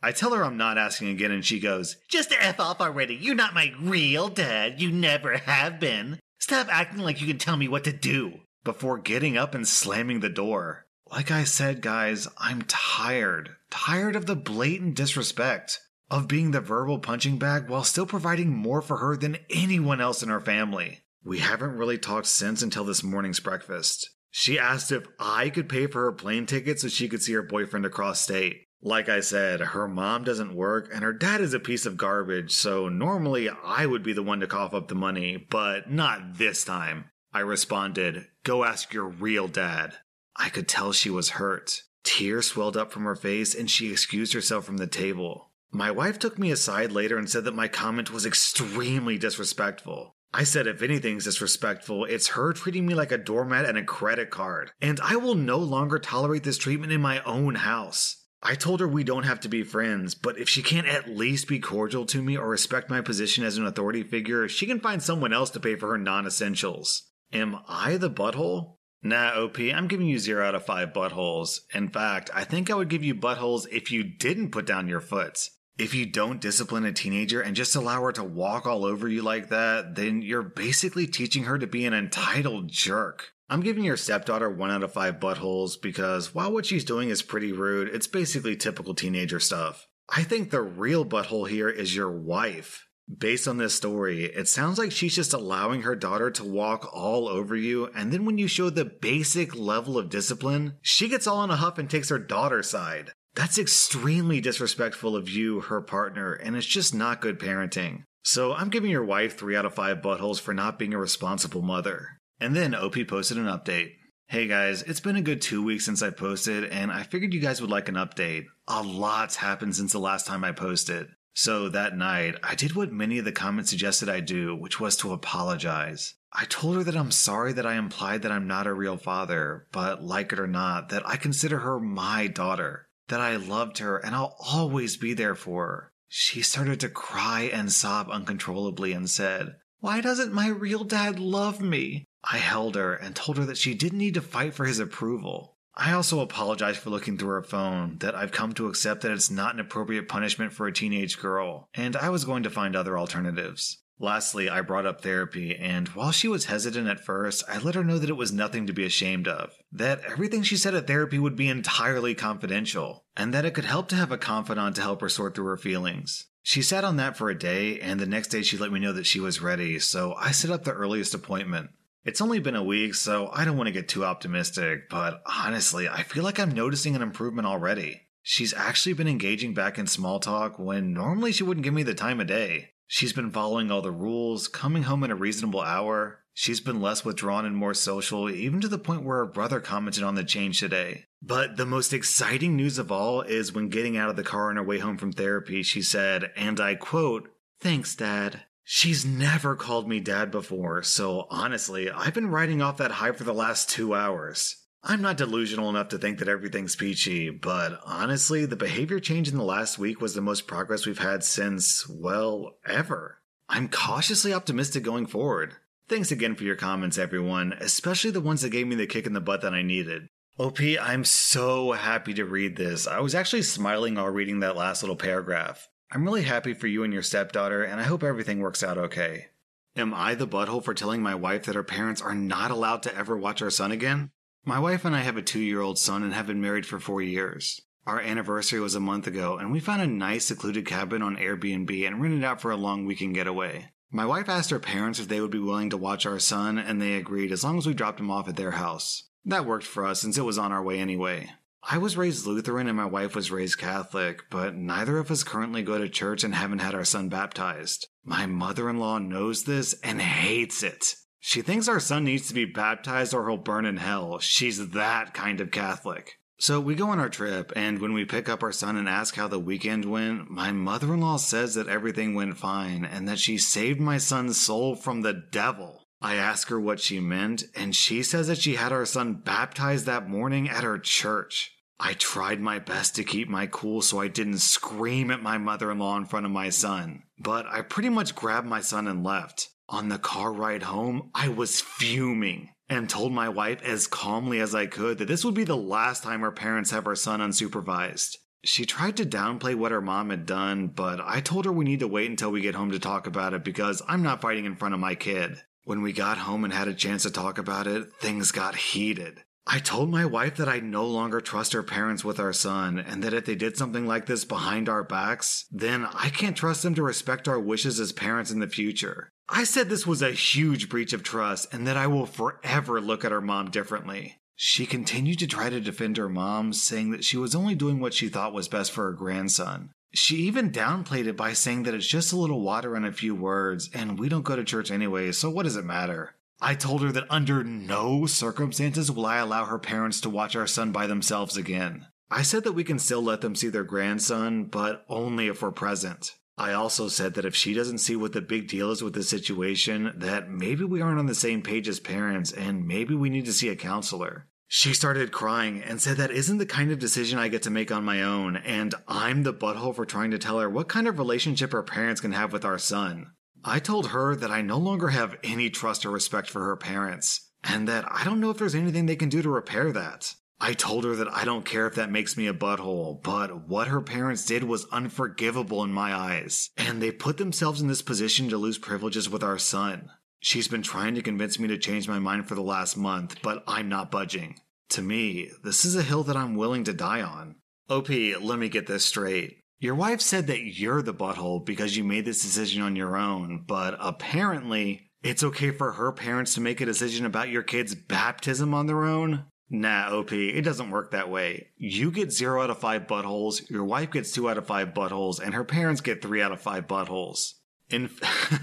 I 0.01 0.11
tell 0.11 0.33
her 0.33 0.43
I'm 0.43 0.57
not 0.57 0.77
asking 0.77 1.09
again, 1.09 1.31
and 1.31 1.43
she 1.43 1.59
goes, 1.59 1.97
Just 2.07 2.33
F 2.39 2.59
off 2.59 2.79
already. 2.79 3.15
You're 3.15 3.35
not 3.35 3.53
my 3.53 3.73
real 3.81 4.29
dad. 4.29 4.81
You 4.81 4.91
never 4.91 5.37
have 5.37 5.79
been. 5.79 6.19
Stop 6.39 6.67
acting 6.69 7.01
like 7.01 7.19
you 7.19 7.27
can 7.27 7.37
tell 7.37 7.57
me 7.57 7.67
what 7.67 7.83
to 7.85 7.91
do. 7.91 8.39
Before 8.63 8.97
getting 8.97 9.37
up 9.37 9.53
and 9.55 9.67
slamming 9.67 10.19
the 10.19 10.29
door. 10.29 10.85
Like 11.11 11.31
I 11.31 11.43
said, 11.43 11.81
guys, 11.81 12.27
I'm 12.37 12.63
tired. 12.63 13.55
Tired 13.69 14.15
of 14.15 14.25
the 14.27 14.35
blatant 14.35 14.95
disrespect. 14.95 15.79
Of 16.09 16.27
being 16.27 16.51
the 16.51 16.61
verbal 16.61 16.99
punching 16.99 17.37
bag 17.37 17.69
while 17.69 17.83
still 17.83 18.05
providing 18.05 18.55
more 18.55 18.81
for 18.81 18.97
her 18.97 19.17
than 19.17 19.39
anyone 19.49 19.99
else 19.99 20.23
in 20.23 20.29
our 20.29 20.39
family. 20.39 21.01
We 21.23 21.39
haven't 21.39 21.75
really 21.75 21.97
talked 21.97 22.27
since 22.27 22.61
until 22.61 22.85
this 22.85 23.03
morning's 23.03 23.41
breakfast. 23.41 24.09
She 24.39 24.59
asked 24.59 24.91
if 24.91 25.07
I 25.19 25.49
could 25.49 25.67
pay 25.67 25.87
for 25.87 26.03
her 26.03 26.11
plane 26.11 26.45
ticket 26.45 26.79
so 26.79 26.89
she 26.89 27.09
could 27.09 27.23
see 27.23 27.33
her 27.33 27.41
boyfriend 27.41 27.87
across 27.87 28.21
state. 28.21 28.65
Like 28.83 29.09
I 29.09 29.19
said, 29.19 29.59
her 29.59 29.87
mom 29.87 30.25
doesn't 30.25 30.53
work 30.53 30.91
and 30.93 31.03
her 31.03 31.11
dad 31.11 31.41
is 31.41 31.55
a 31.55 31.59
piece 31.59 31.87
of 31.87 31.97
garbage, 31.97 32.51
so 32.51 32.87
normally 32.87 33.49
I 33.49 33.87
would 33.87 34.03
be 34.03 34.13
the 34.13 34.21
one 34.21 34.39
to 34.41 34.45
cough 34.45 34.75
up 34.75 34.89
the 34.89 34.93
money, 34.93 35.43
but 35.49 35.89
not 35.89 36.37
this 36.37 36.63
time. 36.63 37.05
I 37.33 37.39
responded, 37.39 38.27
Go 38.43 38.63
ask 38.63 38.93
your 38.93 39.07
real 39.07 39.47
dad. 39.47 39.95
I 40.35 40.49
could 40.49 40.67
tell 40.67 40.91
she 40.91 41.09
was 41.09 41.29
hurt. 41.41 41.81
Tears 42.03 42.45
swelled 42.45 42.77
up 42.77 42.91
from 42.91 43.05
her 43.05 43.15
face 43.15 43.55
and 43.55 43.71
she 43.71 43.91
excused 43.91 44.33
herself 44.33 44.65
from 44.65 44.77
the 44.77 44.85
table. 44.85 45.51
My 45.71 45.89
wife 45.89 46.19
took 46.19 46.37
me 46.37 46.51
aside 46.51 46.91
later 46.91 47.17
and 47.17 47.27
said 47.27 47.43
that 47.45 47.55
my 47.55 47.67
comment 47.67 48.11
was 48.11 48.27
extremely 48.27 49.17
disrespectful. 49.17 50.15
I 50.33 50.43
said 50.43 50.67
if 50.67 50.81
anything's 50.81 51.23
disrespectful, 51.23 52.05
it's 52.05 52.29
her 52.29 52.53
treating 52.53 52.85
me 52.85 52.93
like 52.93 53.11
a 53.11 53.17
doormat 53.17 53.65
and 53.65 53.77
a 53.77 53.83
credit 53.83 54.29
card, 54.29 54.71
and 54.81 54.99
I 55.01 55.15
will 55.15 55.35
no 55.35 55.57
longer 55.57 55.99
tolerate 55.99 56.43
this 56.43 56.57
treatment 56.57 56.91
in 56.91 57.01
my 57.01 57.21
own 57.23 57.55
house. 57.55 58.25
I 58.43 58.55
told 58.55 58.81
her 58.81 58.87
we 58.87 59.03
don't 59.03 59.23
have 59.23 59.39
to 59.41 59.49
be 59.49 59.63
friends, 59.63 60.13
but 60.13 60.37
if 60.37 60.47
she 60.47 60.61
can't 60.61 60.85
at 60.85 61.09
least 61.09 61.47
be 61.47 61.59
cordial 61.59 62.05
to 62.07 62.21
me 62.21 62.37
or 62.37 62.47
respect 62.47 62.89
my 62.89 63.01
position 63.01 63.43
as 63.43 63.57
an 63.57 63.65
authority 63.65 64.03
figure, 64.03 64.47
she 64.47 64.67
can 64.67 64.79
find 64.79 65.01
someone 65.01 65.33
else 65.33 65.49
to 65.51 65.59
pay 65.59 65.75
for 65.75 65.89
her 65.89 65.97
non 65.97 66.27
essentials. 66.27 67.03
Am 67.33 67.57
I 67.67 67.97
the 67.97 68.09
butthole? 68.09 68.75
Nah, 69.01 69.31
OP, 69.31 69.59
I'm 69.59 69.87
giving 69.87 70.07
you 70.07 70.19
0 70.19 70.45
out 70.45 70.55
of 70.55 70.65
5 70.65 70.89
buttholes. 70.89 71.61
In 71.73 71.89
fact, 71.89 72.29
I 72.33 72.43
think 72.43 72.69
I 72.69 72.75
would 72.75 72.89
give 72.89 73.03
you 73.03 73.15
buttholes 73.15 73.67
if 73.71 73.91
you 73.91 74.03
didn't 74.03 74.51
put 74.51 74.65
down 74.65 74.87
your 74.87 75.01
foot. 75.01 75.49
If 75.77 75.93
you 75.93 76.07
don't 76.07 76.41
discipline 76.41 76.85
a 76.85 76.91
teenager 76.91 77.39
and 77.39 77.55
just 77.55 77.75
allow 77.75 78.01
her 78.01 78.11
to 78.13 78.23
walk 78.23 78.65
all 78.65 78.83
over 78.83 79.07
you 79.07 79.21
like 79.21 79.49
that, 79.49 79.93
then 79.93 80.23
you're 80.23 80.41
basically 80.41 81.05
teaching 81.05 81.43
her 81.43 81.59
to 81.59 81.67
be 81.67 81.85
an 81.85 81.93
entitled 81.93 82.67
jerk. 82.67 83.33
I'm 83.47 83.61
giving 83.61 83.83
your 83.83 83.95
stepdaughter 83.95 84.49
1 84.49 84.71
out 84.71 84.81
of 84.81 84.91
5 84.91 85.19
buttholes 85.19 85.79
because 85.79 86.33
while 86.33 86.51
what 86.51 86.65
she's 86.65 86.83
doing 86.83 87.09
is 87.09 87.21
pretty 87.21 87.51
rude, 87.51 87.89
it's 87.93 88.07
basically 88.07 88.55
typical 88.55 88.95
teenager 88.95 89.39
stuff. 89.39 89.87
I 90.09 90.23
think 90.23 90.49
the 90.49 90.61
real 90.61 91.05
butthole 91.05 91.47
here 91.47 91.69
is 91.69 91.95
your 91.95 92.11
wife. 92.11 92.87
Based 93.15 93.47
on 93.47 93.57
this 93.57 93.75
story, 93.75 94.25
it 94.25 94.49
sounds 94.49 94.79
like 94.79 94.91
she's 94.91 95.15
just 95.15 95.31
allowing 95.31 95.83
her 95.83 95.95
daughter 95.95 96.31
to 96.31 96.43
walk 96.43 96.89
all 96.91 97.29
over 97.29 97.55
you, 97.55 97.89
and 97.95 98.11
then 98.11 98.25
when 98.25 98.37
you 98.37 98.47
show 98.47 98.69
the 98.69 98.83
basic 98.83 99.55
level 99.55 99.97
of 99.97 100.09
discipline, 100.09 100.73
she 100.81 101.07
gets 101.07 101.25
all 101.25 101.43
in 101.43 101.49
a 101.49 101.55
huff 101.55 101.77
and 101.77 101.89
takes 101.89 102.09
her 102.09 102.19
daughter's 102.19 102.69
side. 102.69 103.11
That's 103.37 103.59
extremely 103.59 104.41
disrespectful 104.41 105.15
of 105.15 105.29
you, 105.29 105.61
her 105.61 105.79
partner, 105.79 106.33
and 106.33 106.55
it's 106.55 106.65
just 106.65 106.95
not 106.95 107.21
good 107.21 107.37
parenting. 107.37 108.01
So 108.23 108.55
I'm 108.55 108.71
giving 108.71 108.89
your 108.89 109.05
wife 109.05 109.37
3 109.37 109.55
out 109.55 109.63
of 109.63 109.75
5 109.75 109.99
buttholes 109.99 110.41
for 110.41 110.55
not 110.55 110.79
being 110.79 110.95
a 110.95 110.97
responsible 110.97 111.61
mother. 111.61 112.17
And 112.39 112.55
then 112.55 112.73
OP 112.73 112.95
posted 113.07 113.37
an 113.37 113.45
update. 113.45 113.91
Hey 114.25 114.47
guys, 114.47 114.81
it's 114.81 115.01
been 115.01 115.15
a 115.15 115.21
good 115.21 115.39
two 115.39 115.63
weeks 115.63 115.85
since 115.85 116.01
I 116.01 116.09
posted, 116.09 116.63
and 116.63 116.91
I 116.91 117.03
figured 117.03 117.31
you 117.31 117.39
guys 117.39 117.61
would 117.61 117.69
like 117.69 117.87
an 117.89 117.93
update. 117.93 118.45
A 118.67 118.81
lot's 118.81 119.35
happened 119.35 119.75
since 119.75 119.91
the 119.91 119.99
last 119.99 120.25
time 120.25 120.43
I 120.43 120.51
posted. 120.51 121.05
So 121.35 121.69
that 121.69 121.95
night, 121.95 122.37
I 122.41 122.55
did 122.55 122.75
what 122.75 122.91
many 122.91 123.19
of 123.19 123.25
the 123.25 123.31
comments 123.31 123.69
suggested 123.69 124.09
I 124.09 124.19
do, 124.19 124.55
which 124.55 124.79
was 124.79 124.97
to 124.97 125.13
apologize. 125.13 126.15
I 126.33 126.45
told 126.45 126.77
her 126.77 126.83
that 126.85 126.97
I'm 126.97 127.11
sorry 127.11 127.53
that 127.53 127.67
I 127.67 127.75
implied 127.75 128.23
that 128.23 128.31
I'm 128.31 128.47
not 128.47 128.65
a 128.65 128.73
real 128.73 128.97
father, 128.97 129.67
but 129.71 130.03
like 130.03 130.33
it 130.33 130.39
or 130.39 130.47
not, 130.47 130.89
that 130.89 131.07
I 131.07 131.17
consider 131.17 131.59
her 131.59 131.79
my 131.79 132.25
daughter, 132.25 132.86
that 133.07 133.21
I 133.21 133.35
loved 133.35 133.77
her 133.79 133.97
and 133.97 134.15
I'll 134.15 134.35
always 134.39 134.97
be 134.97 135.13
there 135.13 135.35
for 135.35 135.67
her. 135.67 135.91
She 136.09 136.41
started 136.41 136.79
to 136.81 136.89
cry 136.89 137.49
and 137.51 137.71
sob 137.71 138.09
uncontrollably 138.09 138.93
and 138.93 139.09
said, 139.09 139.55
Why 139.79 140.01
doesn't 140.01 140.33
my 140.33 140.47
real 140.47 140.83
dad 140.83 141.19
love 141.19 141.61
me? 141.61 142.05
I 142.23 142.37
held 142.37 142.75
her 142.75 142.93
and 142.93 143.15
told 143.15 143.37
her 143.37 143.45
that 143.45 143.57
she 143.57 143.73
didn't 143.73 143.99
need 143.99 144.13
to 144.15 144.21
fight 144.21 144.53
for 144.53 144.65
his 144.65 144.79
approval. 144.79 145.57
I 145.75 145.93
also 145.93 146.21
apologized 146.21 146.79
for 146.79 146.89
looking 146.89 147.17
through 147.17 147.29
her 147.29 147.43
phone, 147.43 147.97
that 147.99 148.15
I've 148.15 148.31
come 148.31 148.53
to 148.53 148.67
accept 148.67 149.01
that 149.01 149.11
it's 149.11 149.29
not 149.29 149.53
an 149.53 149.59
appropriate 149.59 150.09
punishment 150.09 150.51
for 150.51 150.65
a 150.65 150.73
teenage 150.73 151.19
girl, 151.19 151.69
and 151.75 151.95
I 151.95 152.09
was 152.09 152.25
going 152.25 152.43
to 152.43 152.49
find 152.49 152.75
other 152.75 152.97
alternatives. 152.97 153.77
Lastly, 153.99 154.47
I 154.47 154.61
brought 154.61 154.85
up 154.85 155.01
therapy, 155.01 155.55
and 155.55 155.87
while 155.89 156.11
she 156.11 156.27
was 156.27 156.45
hesitant 156.45 156.87
at 156.87 157.03
first, 157.03 157.43
I 157.49 157.57
let 157.57 157.73
her 157.73 157.83
know 157.83 157.97
that 157.97 158.09
it 158.11 158.17
was 158.17 158.31
nothing 158.31 158.67
to 158.67 158.73
be 158.73 158.85
ashamed 158.85 159.27
of, 159.27 159.53
that 159.71 160.01
everything 160.01 160.43
she 160.43 160.55
said 160.55 160.75
at 160.75 160.85
therapy 160.85 161.17
would 161.17 161.35
be 161.35 161.49
entirely 161.49 162.13
confidential, 162.13 163.05
and 163.15 163.33
that 163.33 163.45
it 163.45 163.55
could 163.55 163.65
help 163.65 163.87
to 163.89 163.95
have 163.95 164.11
a 164.11 164.17
confidant 164.17 164.75
to 164.75 164.83
help 164.83 165.01
her 165.01 165.09
sort 165.09 165.33
through 165.33 165.47
her 165.47 165.57
feelings. 165.57 166.27
She 166.43 166.61
sat 166.61 166.83
on 166.83 166.97
that 166.97 167.17
for 167.17 167.29
a 167.29 167.37
day, 167.37 167.79
and 167.79 167.99
the 167.99 168.05
next 168.05 168.27
day 168.27 168.43
she 168.43 168.55
let 168.57 168.71
me 168.71 168.79
know 168.79 168.93
that 168.93 169.07
she 169.07 169.19
was 169.19 169.41
ready, 169.41 169.79
so 169.79 170.13
I 170.13 170.29
set 170.31 170.51
up 170.51 170.63
the 170.63 170.73
earliest 170.73 171.15
appointment. 171.15 171.71
It's 172.05 172.21
only 172.21 172.39
been 172.39 172.55
a 172.55 172.63
week, 172.63 172.93
so 172.93 173.31
I 173.33 173.45
don't 173.45 173.57
want 173.57 173.67
to 173.67 173.73
get 173.73 173.89
too 173.89 174.05
optimistic, 174.05 174.89
but 174.89 175.23
honestly, 175.25 175.89
I 175.89 176.03
feel 176.03 176.23
like 176.23 176.39
I'm 176.39 176.53
noticing 176.53 176.95
an 176.95 177.01
improvement 177.01 177.47
already. 177.47 178.03
She's 178.21 178.53
actually 178.53 178.93
been 178.93 179.07
engaging 179.07 179.53
back 179.53 179.79
in 179.79 179.87
small 179.87 180.19
talk 180.19 180.59
when 180.59 180.93
normally 180.93 181.31
she 181.31 181.43
wouldn't 181.43 181.63
give 181.63 181.73
me 181.73 181.83
the 181.83 181.93
time 181.93 182.21
of 182.21 182.27
day. 182.27 182.71
She's 182.87 183.13
been 183.13 183.31
following 183.31 183.69
all 183.69 183.81
the 183.81 183.91
rules, 183.91 184.47
coming 184.47 184.83
home 184.83 185.03
at 185.03 185.11
a 185.11 185.15
reasonable 185.15 185.61
hour. 185.61 186.21
She's 186.33 186.61
been 186.61 186.81
less 186.81 187.03
withdrawn 187.03 187.45
and 187.45 187.55
more 187.55 187.73
social, 187.73 188.29
even 188.29 188.61
to 188.61 188.67
the 188.67 188.77
point 188.77 189.03
where 189.03 189.17
her 189.17 189.25
brother 189.25 189.59
commented 189.59 190.03
on 190.03 190.15
the 190.15 190.23
change 190.23 190.59
today. 190.59 191.05
But 191.21 191.57
the 191.57 191.65
most 191.65 191.91
exciting 191.93 192.55
news 192.55 192.77
of 192.77 192.91
all 192.91 193.21
is 193.21 193.51
when 193.51 193.69
getting 193.69 193.97
out 193.97 194.09
of 194.09 194.15
the 194.15 194.23
car 194.23 194.49
on 194.49 194.55
her 194.55 194.63
way 194.63 194.79
home 194.79 194.97
from 194.97 195.11
therapy, 195.11 195.63
she 195.63 195.81
said, 195.81 196.31
and 196.35 196.59
I 196.59 196.75
quote, 196.75 197.29
Thanks, 197.59 197.95
Dad. 197.95 198.43
She's 198.63 199.05
never 199.05 199.55
called 199.55 199.87
me 199.87 199.99
dad 199.99 200.29
before, 200.29 200.83
so 200.83 201.25
honestly, 201.29 201.89
I've 201.89 202.13
been 202.13 202.29
riding 202.29 202.61
off 202.61 202.77
that 202.77 202.91
high 202.91 203.13
for 203.13 203.23
the 203.23 203.33
last 203.33 203.69
two 203.69 203.95
hours. 203.95 204.57
I'm 204.83 205.01
not 205.01 205.17
delusional 205.17 205.69
enough 205.69 205.89
to 205.89 205.97
think 205.97 206.19
that 206.19 206.27
everything's 206.27 206.75
peachy, 206.75 207.29
but 207.29 207.79
honestly, 207.85 208.45
the 208.45 208.55
behavior 208.55 208.99
change 208.99 209.27
in 209.27 209.37
the 209.37 209.43
last 209.43 209.77
week 209.77 209.99
was 209.99 210.13
the 210.13 210.21
most 210.21 210.47
progress 210.47 210.85
we've 210.85 210.99
had 210.99 211.23
since, 211.23 211.87
well, 211.89 212.57
ever. 212.65 213.21
I'm 213.49 213.69
cautiously 213.69 214.33
optimistic 214.33 214.83
going 214.83 215.07
forward. 215.07 215.55
Thanks 215.89 216.11
again 216.11 216.35
for 216.35 216.43
your 216.43 216.55
comments, 216.55 216.97
everyone, 216.97 217.53
especially 217.59 218.11
the 218.11 218.21
ones 218.21 218.41
that 218.41 218.49
gave 218.49 218.67
me 218.67 218.75
the 218.75 218.87
kick 218.87 219.05
in 219.05 219.13
the 219.13 219.21
butt 219.21 219.41
that 219.41 219.53
I 219.53 219.61
needed. 219.61 220.09
OP, 220.37 220.59
I'm 220.61 221.03
so 221.03 221.71
happy 221.71 222.13
to 222.13 222.25
read 222.25 222.57
this. 222.57 222.85
I 222.85 222.99
was 222.99 223.15
actually 223.15 223.41
smiling 223.41 223.95
while 223.95 224.09
reading 224.09 224.41
that 224.41 224.55
last 224.55 224.83
little 224.83 224.95
paragraph. 224.95 225.67
I'm 225.91 226.03
really 226.03 226.23
happy 226.23 226.53
for 226.53 226.67
you 226.67 226.83
and 226.83 226.93
your 226.93 227.01
stepdaughter, 227.01 227.63
and 227.63 227.79
I 227.79 227.83
hope 227.83 228.03
everything 228.03 228.39
works 228.39 228.61
out 228.61 228.77
okay. 228.77 229.27
Am 229.75 229.93
I 229.93 230.13
the 230.15 230.27
butthole 230.27 230.63
for 230.63 230.73
telling 230.73 231.01
my 231.01 231.15
wife 231.15 231.45
that 231.45 231.55
her 231.55 231.63
parents 231.63 232.01
are 232.01 232.15
not 232.15 232.51
allowed 232.51 232.83
to 232.83 232.95
ever 232.95 233.17
watch 233.17 233.41
our 233.41 233.49
son 233.49 233.71
again? 233.71 234.11
My 234.47 234.59
wife 234.59 234.85
and 234.85 234.95
I 234.95 235.01
have 235.01 235.17
a 235.17 235.21
two 235.21 235.41
year 235.41 235.59
old 235.59 235.77
son 235.77 236.03
and 236.03 236.13
have 236.13 236.27
been 236.27 236.39
married 236.39 236.65
for 236.65 236.79
four 236.79 237.01
years. 237.01 237.59
Our 237.85 237.99
anniversary 237.99 238.61
was 238.61 238.75
a 238.75 238.79
month 238.79 239.05
ago, 239.05 239.37
and 239.37 239.51
we 239.51 239.59
found 239.59 239.81
a 239.81 239.87
nice 239.87 240.23
secluded 240.23 240.65
cabin 240.65 241.01
on 241.01 241.17
Airbnb 241.17 241.85
and 241.85 242.01
rented 242.01 242.23
out 242.23 242.39
for 242.39 242.51
a 242.51 242.55
long 242.55 242.85
weekend 242.85 243.13
getaway. 243.13 243.71
My 243.91 244.05
wife 244.05 244.29
asked 244.29 244.49
her 244.51 244.59
parents 244.59 245.01
if 245.01 245.09
they 245.09 245.19
would 245.19 245.31
be 245.31 245.37
willing 245.37 245.69
to 245.71 245.75
watch 245.75 246.05
our 246.05 246.17
son, 246.17 246.57
and 246.57 246.81
they 246.81 246.93
agreed 246.93 247.33
as 247.33 247.43
long 247.43 247.57
as 247.57 247.67
we 247.67 247.73
dropped 247.73 247.99
him 247.99 248.09
off 248.09 248.29
at 248.29 248.37
their 248.37 248.51
house. 248.51 249.09
That 249.25 249.45
worked 249.45 249.65
for 249.65 249.85
us 249.85 249.99
since 249.99 250.17
it 250.17 250.23
was 250.23 250.37
on 250.37 250.53
our 250.53 250.63
way 250.63 250.79
anyway. 250.79 251.29
I 251.61 251.77
was 251.77 251.97
raised 251.97 252.25
Lutheran 252.25 252.67
and 252.67 252.77
my 252.77 252.85
wife 252.85 253.15
was 253.15 253.29
raised 253.29 253.57
Catholic, 253.57 254.29
but 254.29 254.55
neither 254.55 254.97
of 254.97 255.11
us 255.11 255.25
currently 255.25 255.61
go 255.61 255.77
to 255.77 255.89
church 255.89 256.23
and 256.23 256.33
haven't 256.33 256.59
had 256.59 256.73
our 256.73 256.85
son 256.85 257.09
baptized. 257.09 257.89
My 258.05 258.25
mother 258.25 258.69
in 258.69 258.79
law 258.79 258.97
knows 258.97 259.43
this 259.43 259.73
and 259.83 260.01
hates 260.01 260.63
it. 260.63 260.95
She 261.27 261.41
thinks 261.41 261.67
our 261.67 261.81
son 261.81 262.05
needs 262.05 262.29
to 262.29 262.33
be 262.33 262.45
baptized 262.45 263.13
or 263.13 263.27
he'll 263.27 263.35
burn 263.35 263.65
in 263.65 263.75
hell. 263.75 264.17
She's 264.19 264.69
that 264.69 265.13
kind 265.13 265.41
of 265.41 265.51
Catholic. 265.51 266.13
So 266.39 266.61
we 266.61 266.73
go 266.73 266.87
on 266.87 267.01
our 267.01 267.09
trip, 267.09 267.51
and 267.53 267.81
when 267.81 267.91
we 267.91 268.05
pick 268.05 268.29
up 268.29 268.43
our 268.43 268.53
son 268.53 268.77
and 268.77 268.87
ask 268.87 269.15
how 269.15 269.27
the 269.27 269.37
weekend 269.37 269.83
went, 269.83 270.29
my 270.29 270.53
mother 270.53 270.93
in 270.93 271.01
law 271.01 271.17
says 271.17 271.55
that 271.55 271.67
everything 271.67 272.15
went 272.15 272.37
fine 272.37 272.85
and 272.85 273.09
that 273.09 273.19
she 273.19 273.37
saved 273.37 273.81
my 273.81 273.97
son's 273.97 274.37
soul 274.37 274.73
from 274.73 275.01
the 275.01 275.21
devil. 275.33 275.83
I 276.01 276.15
ask 276.15 276.47
her 276.47 276.61
what 276.61 276.79
she 276.79 277.01
meant, 277.01 277.43
and 277.53 277.75
she 277.75 278.03
says 278.03 278.27
that 278.29 278.37
she 278.37 278.55
had 278.55 278.71
our 278.71 278.85
son 278.85 279.15
baptized 279.15 279.85
that 279.85 280.07
morning 280.07 280.47
at 280.47 280.63
her 280.63 280.79
church. 280.79 281.51
I 281.77 281.91
tried 281.91 282.39
my 282.39 282.59
best 282.59 282.95
to 282.95 283.03
keep 283.03 283.27
my 283.27 283.47
cool 283.47 283.81
so 283.81 283.99
I 283.99 284.07
didn't 284.07 284.37
scream 284.37 285.11
at 285.11 285.21
my 285.21 285.37
mother 285.37 285.71
in 285.71 285.79
law 285.79 285.97
in 285.97 286.05
front 286.05 286.25
of 286.25 286.31
my 286.31 286.47
son, 286.47 287.03
but 287.19 287.45
I 287.47 287.63
pretty 287.63 287.89
much 287.89 288.15
grabbed 288.15 288.47
my 288.47 288.61
son 288.61 288.87
and 288.87 289.03
left. 289.03 289.49
On 289.69 289.89
the 289.89 289.99
car 289.99 290.31
ride 290.31 290.63
home, 290.63 291.09
I 291.13 291.27
was 291.27 291.59
fuming 291.59 292.51
and 292.69 292.89
told 292.89 293.11
my 293.11 293.27
wife 293.27 293.61
as 293.63 293.87
calmly 293.87 294.39
as 294.39 294.55
I 294.55 294.65
could 294.65 294.97
that 294.97 295.07
this 295.07 295.25
would 295.25 295.33
be 295.33 295.43
the 295.43 295.57
last 295.57 296.03
time 296.03 296.21
her 296.21 296.31
parents 296.31 296.71
have 296.71 296.87
our 296.87 296.95
son 296.95 297.19
unsupervised. 297.19 298.15
She 298.45 298.65
tried 298.65 298.95
to 298.97 299.05
downplay 299.05 299.55
what 299.55 299.71
her 299.71 299.81
mom 299.81 300.09
had 300.09 300.25
done, 300.25 300.67
but 300.67 301.01
I 301.03 301.19
told 301.19 301.43
her 301.43 301.51
we 301.51 301.65
need 301.65 301.81
to 301.81 301.87
wait 301.87 302.09
until 302.09 302.31
we 302.31 302.39
get 302.39 302.55
home 302.55 302.71
to 302.71 302.79
talk 302.79 303.07
about 303.07 303.33
it 303.33 303.43
because 303.43 303.81
I'm 303.89 304.03
not 304.03 304.21
fighting 304.21 304.45
in 304.45 304.55
front 304.55 304.73
of 304.73 304.79
my 304.79 304.95
kid. 304.95 305.41
When 305.65 305.81
we 305.81 305.91
got 305.91 306.19
home 306.19 306.45
and 306.45 306.53
had 306.53 306.69
a 306.69 306.73
chance 306.73 307.03
to 307.03 307.11
talk 307.11 307.37
about 307.37 307.67
it, 307.67 307.91
things 307.99 308.31
got 308.31 308.55
heated. 308.55 309.21
I 309.45 309.59
told 309.59 309.89
my 309.89 310.05
wife 310.05 310.37
that 310.37 310.47
I 310.47 310.59
no 310.59 310.85
longer 310.85 311.19
trust 311.19 311.51
her 311.53 311.63
parents 311.63 312.05
with 312.05 312.19
our 312.19 312.33
son, 312.33 312.79
and 312.79 313.03
that 313.03 313.13
if 313.13 313.25
they 313.25 313.35
did 313.35 313.57
something 313.57 313.85
like 313.85 314.05
this 314.05 314.23
behind 314.23 314.69
our 314.69 314.83
backs, 314.83 315.45
then 315.51 315.85
I 315.93 316.09
can't 316.09 316.37
trust 316.37 316.63
them 316.63 316.75
to 316.75 316.83
respect 316.83 317.27
our 317.27 317.39
wishes 317.39 317.79
as 317.79 317.91
parents 317.91 318.31
in 318.31 318.39
the 318.39 318.47
future. 318.47 319.11
I 319.29 319.43
said 319.43 319.69
this 319.69 319.85
was 319.85 320.01
a 320.01 320.11
huge 320.11 320.69
breach 320.69 320.93
of 320.93 321.03
trust 321.03 321.53
and 321.53 321.67
that 321.67 321.77
I 321.77 321.87
will 321.87 322.05
forever 322.05 322.79
look 322.79 323.03
at 323.03 323.11
her 323.11 323.21
mom 323.21 323.51
differently. 323.51 324.19
She 324.35 324.65
continued 324.65 325.19
to 325.19 325.27
try 325.27 325.49
to 325.49 325.59
defend 325.59 325.97
her 325.97 326.07
mom, 326.07 326.53
saying 326.53 326.91
that 326.91 327.03
she 327.03 327.17
was 327.17 327.33
only 327.33 327.55
doing 327.55 327.79
what 327.79 327.95
she 327.95 328.07
thought 328.07 328.33
was 328.33 328.47
best 328.47 328.71
for 328.71 328.83
her 328.85 328.91
grandson. 328.91 329.71
She 329.93 330.17
even 330.17 330.51
downplayed 330.51 331.07
it 331.07 331.17
by 331.17 331.33
saying 331.33 331.63
that 331.63 331.73
it's 331.73 331.87
just 331.87 332.13
a 332.13 332.17
little 332.17 332.41
water 332.41 332.75
and 332.75 332.85
a 332.85 332.91
few 332.91 333.15
words, 333.15 333.67
and 333.73 333.97
we 333.97 334.09
don't 334.09 334.21
go 334.21 334.35
to 334.35 334.43
church 334.43 334.69
anyway, 334.69 335.11
so 335.11 335.31
what 335.31 335.43
does 335.43 335.55
it 335.55 335.65
matter? 335.65 336.13
I 336.39 336.53
told 336.53 336.83
her 336.83 336.91
that 336.91 337.07
under 337.09 337.43
no 337.43 338.05
circumstances 338.05 338.91
will 338.91 339.07
I 339.07 339.17
allow 339.17 339.45
her 339.45 339.57
parents 339.57 339.99
to 340.01 340.09
watch 340.09 340.35
our 340.35 340.45
son 340.45 340.71
by 340.71 340.85
themselves 340.85 341.35
again. 341.35 341.87
I 342.11 342.21
said 342.21 342.43
that 342.43 342.51
we 342.51 342.63
can 342.63 342.77
still 342.77 343.01
let 343.01 343.21
them 343.21 343.35
see 343.35 343.49
their 343.49 343.63
grandson, 343.63 344.43
but 344.45 344.85
only 344.87 345.27
if 345.27 345.41
we're 345.41 345.51
present. 345.51 346.13
I 346.37 346.53
also 346.53 346.87
said 346.87 347.15
that 347.15 347.25
if 347.25 347.35
she 347.35 347.53
doesn't 347.53 347.79
see 347.79 347.95
what 347.95 348.13
the 348.13 348.21
big 348.21 348.47
deal 348.47 348.69
is 348.69 348.83
with 348.83 348.93
the 348.93 349.03
situation, 349.03 349.91
that 349.95 350.29
maybe 350.29 350.63
we 350.63 350.81
aren't 350.81 350.99
on 350.99 351.07
the 351.07 351.15
same 351.15 351.41
page 351.41 351.67
as 351.67 351.79
parents 351.79 352.31
and 352.31 352.67
maybe 352.67 352.93
we 352.93 353.09
need 353.09 353.25
to 353.25 353.33
see 353.33 353.49
a 353.49 353.55
counselor. 353.55 354.27
She 354.49 354.73
started 354.73 355.11
crying 355.11 355.61
and 355.61 355.81
said 355.81 355.97
that 355.97 356.11
isn't 356.11 356.37
the 356.37 356.45
kind 356.45 356.71
of 356.71 356.79
decision 356.79 357.19
I 357.19 357.27
get 357.27 357.41
to 357.43 357.49
make 357.49 357.69
on 357.69 357.83
my 357.83 358.01
own, 358.01 358.37
and 358.37 358.73
I'm 358.87 359.23
the 359.23 359.33
butthole 359.33 359.75
for 359.75 359.85
trying 359.85 360.11
to 360.11 360.17
tell 360.17 360.39
her 360.39 360.49
what 360.49 360.69
kind 360.69 360.87
of 360.87 360.99
relationship 360.99 361.51
her 361.51 361.63
parents 361.63 361.99
can 361.99 362.13
have 362.13 362.31
with 362.31 362.45
our 362.45 362.57
son. 362.57 363.11
I 363.43 363.59
told 363.59 363.87
her 363.87 364.15
that 364.15 364.31
I 364.31 364.41
no 364.41 364.57
longer 364.57 364.89
have 364.89 365.17
any 365.21 365.49
trust 365.49 365.85
or 365.85 365.89
respect 365.89 366.29
for 366.29 366.45
her 366.45 366.55
parents, 366.55 367.29
and 367.43 367.67
that 367.67 367.85
I 367.91 368.05
don't 368.05 368.21
know 368.21 368.29
if 368.29 368.37
there's 368.37 368.55
anything 368.55 368.85
they 368.85 368.95
can 368.95 369.09
do 369.09 369.21
to 369.21 369.29
repair 369.29 369.73
that. 369.73 370.13
I 370.39 370.53
told 370.53 370.83
her 370.83 370.95
that 370.95 371.11
I 371.11 371.25
don't 371.25 371.45
care 371.45 371.65
if 371.65 371.75
that 371.75 371.91
makes 371.91 372.15
me 372.15 372.27
a 372.27 372.33
butthole, 372.33 373.01
but 373.01 373.47
what 373.47 373.69
her 373.69 373.81
parents 373.81 374.25
did 374.25 374.43
was 374.43 374.67
unforgivable 374.71 375.63
in 375.63 375.71
my 375.71 375.93
eyes, 375.93 376.51
and 376.55 376.81
they 376.81 376.91
put 376.91 377.17
themselves 377.17 377.59
in 377.59 377.67
this 377.67 377.81
position 377.81 378.29
to 378.29 378.37
lose 378.37 378.59
privileges 378.59 379.09
with 379.09 379.23
our 379.23 379.39
son. 379.39 379.89
She's 380.19 380.47
been 380.47 380.61
trying 380.61 380.95
to 380.95 381.01
convince 381.01 381.39
me 381.39 381.47
to 381.47 381.57
change 381.57 381.87
my 381.87 381.99
mind 381.99 382.27
for 382.27 382.35
the 382.35 382.41
last 382.41 382.77
month, 382.77 383.21
but 383.23 383.43
I'm 383.47 383.69
not 383.69 383.91
budging. 383.91 384.39
To 384.69 384.81
me, 384.81 385.31
this 385.43 385.65
is 385.65 385.75
a 385.75 385.83
hill 385.83 386.03
that 386.03 386.17
I'm 386.17 386.35
willing 386.35 386.63
to 386.65 386.73
die 386.73 387.01
on. 387.01 387.35
OP, 387.69 387.89
let 387.89 388.39
me 388.39 388.49
get 388.49 388.67
this 388.67 388.85
straight. 388.85 389.39
Your 389.59 389.75
wife 389.75 390.01
said 390.01 390.27
that 390.27 390.59
you're 390.59 390.83
the 390.83 390.93
butthole 390.93 391.43
because 391.43 391.75
you 391.75 391.83
made 391.83 392.05
this 392.05 392.21
decision 392.21 392.61
on 392.61 392.75
your 392.75 392.95
own, 392.95 393.43
but 393.47 393.75
apparently 393.79 394.91
it's 395.03 395.23
okay 395.23 395.51
for 395.51 395.73
her 395.73 395.91
parents 395.91 396.35
to 396.35 396.41
make 396.41 396.61
a 396.61 396.65
decision 396.65 397.05
about 397.05 397.29
your 397.29 397.43
kid's 397.43 397.73
baptism 397.73 398.53
on 398.53 398.67
their 398.67 398.83
own? 398.83 399.25
Nah, 399.49 399.89
OP, 399.91 400.11
it 400.11 400.41
doesn't 400.41 400.71
work 400.71 400.91
that 400.91 401.09
way. 401.09 401.49
You 401.57 401.89
get 401.89 402.11
0 402.11 402.43
out 402.43 402.49
of 402.49 402.59
5 402.59 402.85
buttholes, 402.85 403.49
your 403.49 403.63
wife 403.63 403.91
gets 403.91 404.11
2 404.11 404.29
out 404.29 404.37
of 404.37 404.45
5 404.45 404.73
buttholes, 404.73 405.21
and 405.21 405.33
her 405.33 405.45
parents 405.45 405.79
get 405.79 406.01
3 406.01 406.21
out 406.21 406.33
of 406.33 406.41
5 406.41 406.67
buttholes. 406.67 407.35
In, 407.69 407.89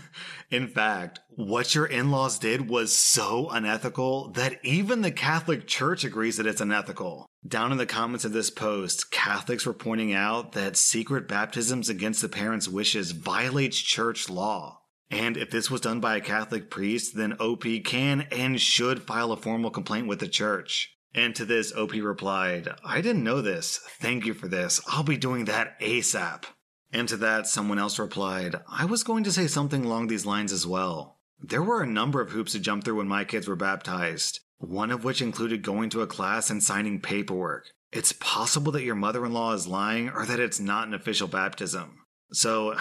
in 0.51 0.69
fact, 0.69 1.21
what 1.29 1.75
your 1.75 1.87
in 1.87 2.11
laws 2.11 2.39
did 2.39 2.69
was 2.69 2.95
so 2.95 3.49
unethical 3.51 4.31
that 4.33 4.59
even 4.65 5.03
the 5.03 5.11
Catholic 5.11 5.67
Church 5.67 6.05
agrees 6.05 6.39
that 6.39 6.47
it's 6.47 6.61
unethical. 6.61 7.27
Down 7.47 7.73
in 7.73 7.79
the 7.79 7.87
comments 7.87 8.25
of 8.25 8.33
this 8.33 8.51
post, 8.51 9.11
Catholics 9.11 9.67
were 9.67 9.75
pointing 9.75 10.15
out 10.15 10.53
that 10.53 10.77
secret 10.77 11.29
baptisms 11.29 11.91
against 11.91 12.23
the 12.23 12.29
parents' 12.31 12.69
wishes 12.69 13.11
violates 13.11 13.79
church 13.79 14.31
law. 14.31 14.81
And 15.11 15.37
if 15.37 15.51
this 15.51 15.71
was 15.71 15.83
done 15.83 16.01
by 16.01 16.17
a 16.17 16.23
Catholic 16.23 16.71
priest, 16.71 17.15
then 17.15 17.35
OP 17.35 17.65
can 17.85 18.23
and 18.33 18.59
should 18.61 19.03
file 19.03 19.33
a 19.33 19.37
formal 19.37 19.71
complaint 19.71 20.07
with 20.07 20.21
the 20.21 20.29
church. 20.29 20.94
And 21.15 21.35
to 21.37 21.45
this, 21.45 21.73
OP 21.73 21.93
replied, 21.93 22.69
I 22.85 23.01
didn't 23.01 23.23
know 23.23 23.41
this. 23.41 23.79
Thank 24.01 24.27
you 24.27 24.35
for 24.35 24.49
this. 24.49 24.81
I'll 24.89 25.05
be 25.05 25.17
doing 25.17 25.45
that 25.45 25.79
ASAP. 25.81 26.45
And 26.93 27.09
to 27.09 27.17
that, 27.19 27.47
someone 27.47 27.79
else 27.79 27.99
replied, 27.99 28.57
I 28.69 28.85
was 28.85 29.05
going 29.05 29.25
to 29.25 29.33
say 29.33 29.47
something 29.47 29.85
along 29.85 30.09
these 30.09 30.27
lines 30.27 30.53
as 30.53 30.67
well. 30.67 31.19
There 31.41 31.63
were 31.63 31.83
a 31.83 31.87
number 31.87 32.21
of 32.21 32.31
hoops 32.31 32.53
to 32.53 32.61
jump 32.61 32.85
through 32.85 32.97
when 32.97 33.09
my 33.09 33.25
kids 33.25 33.47
were 33.47 33.57
baptized, 33.57 34.41
one 34.59 34.91
of 34.91 35.05
which 35.05 35.23
included 35.23 35.63
going 35.63 35.91
to 35.91 36.03
a 36.03 36.07
class 36.07 36.51
and 36.51 36.63
signing 36.63 37.01
paperwork. 37.01 37.67
It's 37.93 38.13
possible 38.13 38.73
that 38.73 38.83
your 38.83 38.95
mother 38.95 39.25
in 39.25 39.33
law 39.33 39.53
is 39.53 39.69
lying 39.69 40.09
or 40.09 40.27
that 40.27 40.41
it's 40.41 40.59
not 40.59 40.89
an 40.89 40.95
official 40.95 41.29
baptism. 41.29 42.07
So, 42.33 42.77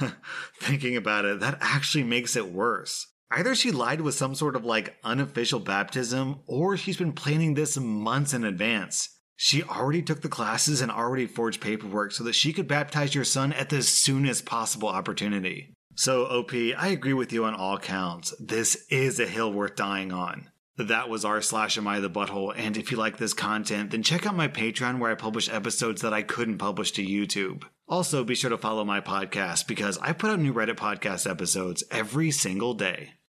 thinking 0.60 0.96
about 0.96 1.24
it, 1.24 1.40
that 1.40 1.58
actually 1.60 2.04
makes 2.04 2.36
it 2.36 2.52
worse. 2.52 3.08
Either 3.30 3.54
she 3.54 3.70
lied 3.70 4.00
with 4.00 4.14
some 4.14 4.34
sort 4.34 4.56
of 4.56 4.64
like 4.64 4.96
unofficial 5.02 5.60
baptism, 5.60 6.40
or 6.46 6.76
she's 6.76 6.96
been 6.96 7.12
planning 7.12 7.54
this 7.54 7.76
months 7.76 8.32
in 8.32 8.44
advance. 8.44 9.18
She 9.34 9.62
already 9.62 10.00
took 10.00 10.22
the 10.22 10.28
classes 10.28 10.80
and 10.80 10.90
already 10.90 11.26
forged 11.26 11.60
paperwork 11.60 12.12
so 12.12 12.24
that 12.24 12.34
she 12.34 12.52
could 12.52 12.68
baptize 12.68 13.14
your 13.14 13.24
son 13.24 13.52
at 13.52 13.68
the 13.68 13.82
soonest 13.82 14.46
possible 14.46 14.88
opportunity. 14.88 15.74
So, 15.94 16.24
OP, 16.24 16.52
I 16.52 16.88
agree 16.88 17.14
with 17.14 17.32
you 17.32 17.44
on 17.44 17.54
all 17.54 17.78
counts. 17.78 18.34
This 18.38 18.86
is 18.90 19.18
a 19.18 19.26
hill 19.26 19.52
worth 19.52 19.76
dying 19.76 20.12
on. 20.12 20.50
That 20.78 21.08
was 21.08 21.24
r 21.24 21.40
slash 21.40 21.78
am 21.78 21.86
I 21.86 22.00
the 22.00 22.10
butthole. 22.10 22.52
And 22.54 22.76
if 22.76 22.90
you 22.90 22.98
like 22.98 23.16
this 23.16 23.32
content, 23.32 23.90
then 23.90 24.02
check 24.02 24.26
out 24.26 24.36
my 24.36 24.48
Patreon 24.48 24.98
where 24.98 25.10
I 25.10 25.14
publish 25.14 25.48
episodes 25.48 26.02
that 26.02 26.12
I 26.12 26.22
couldn't 26.22 26.58
publish 26.58 26.92
to 26.92 27.06
YouTube. 27.06 27.64
Also, 27.88 28.24
be 28.24 28.34
sure 28.34 28.50
to 28.50 28.58
follow 28.58 28.84
my 28.84 29.00
podcast 29.00 29.66
because 29.66 29.96
I 29.98 30.12
put 30.12 30.30
out 30.30 30.38
new 30.38 30.52
Reddit 30.52 30.76
podcast 30.76 31.28
episodes 31.28 31.82
every 31.90 32.30
single 32.30 32.74
day. 32.74 33.14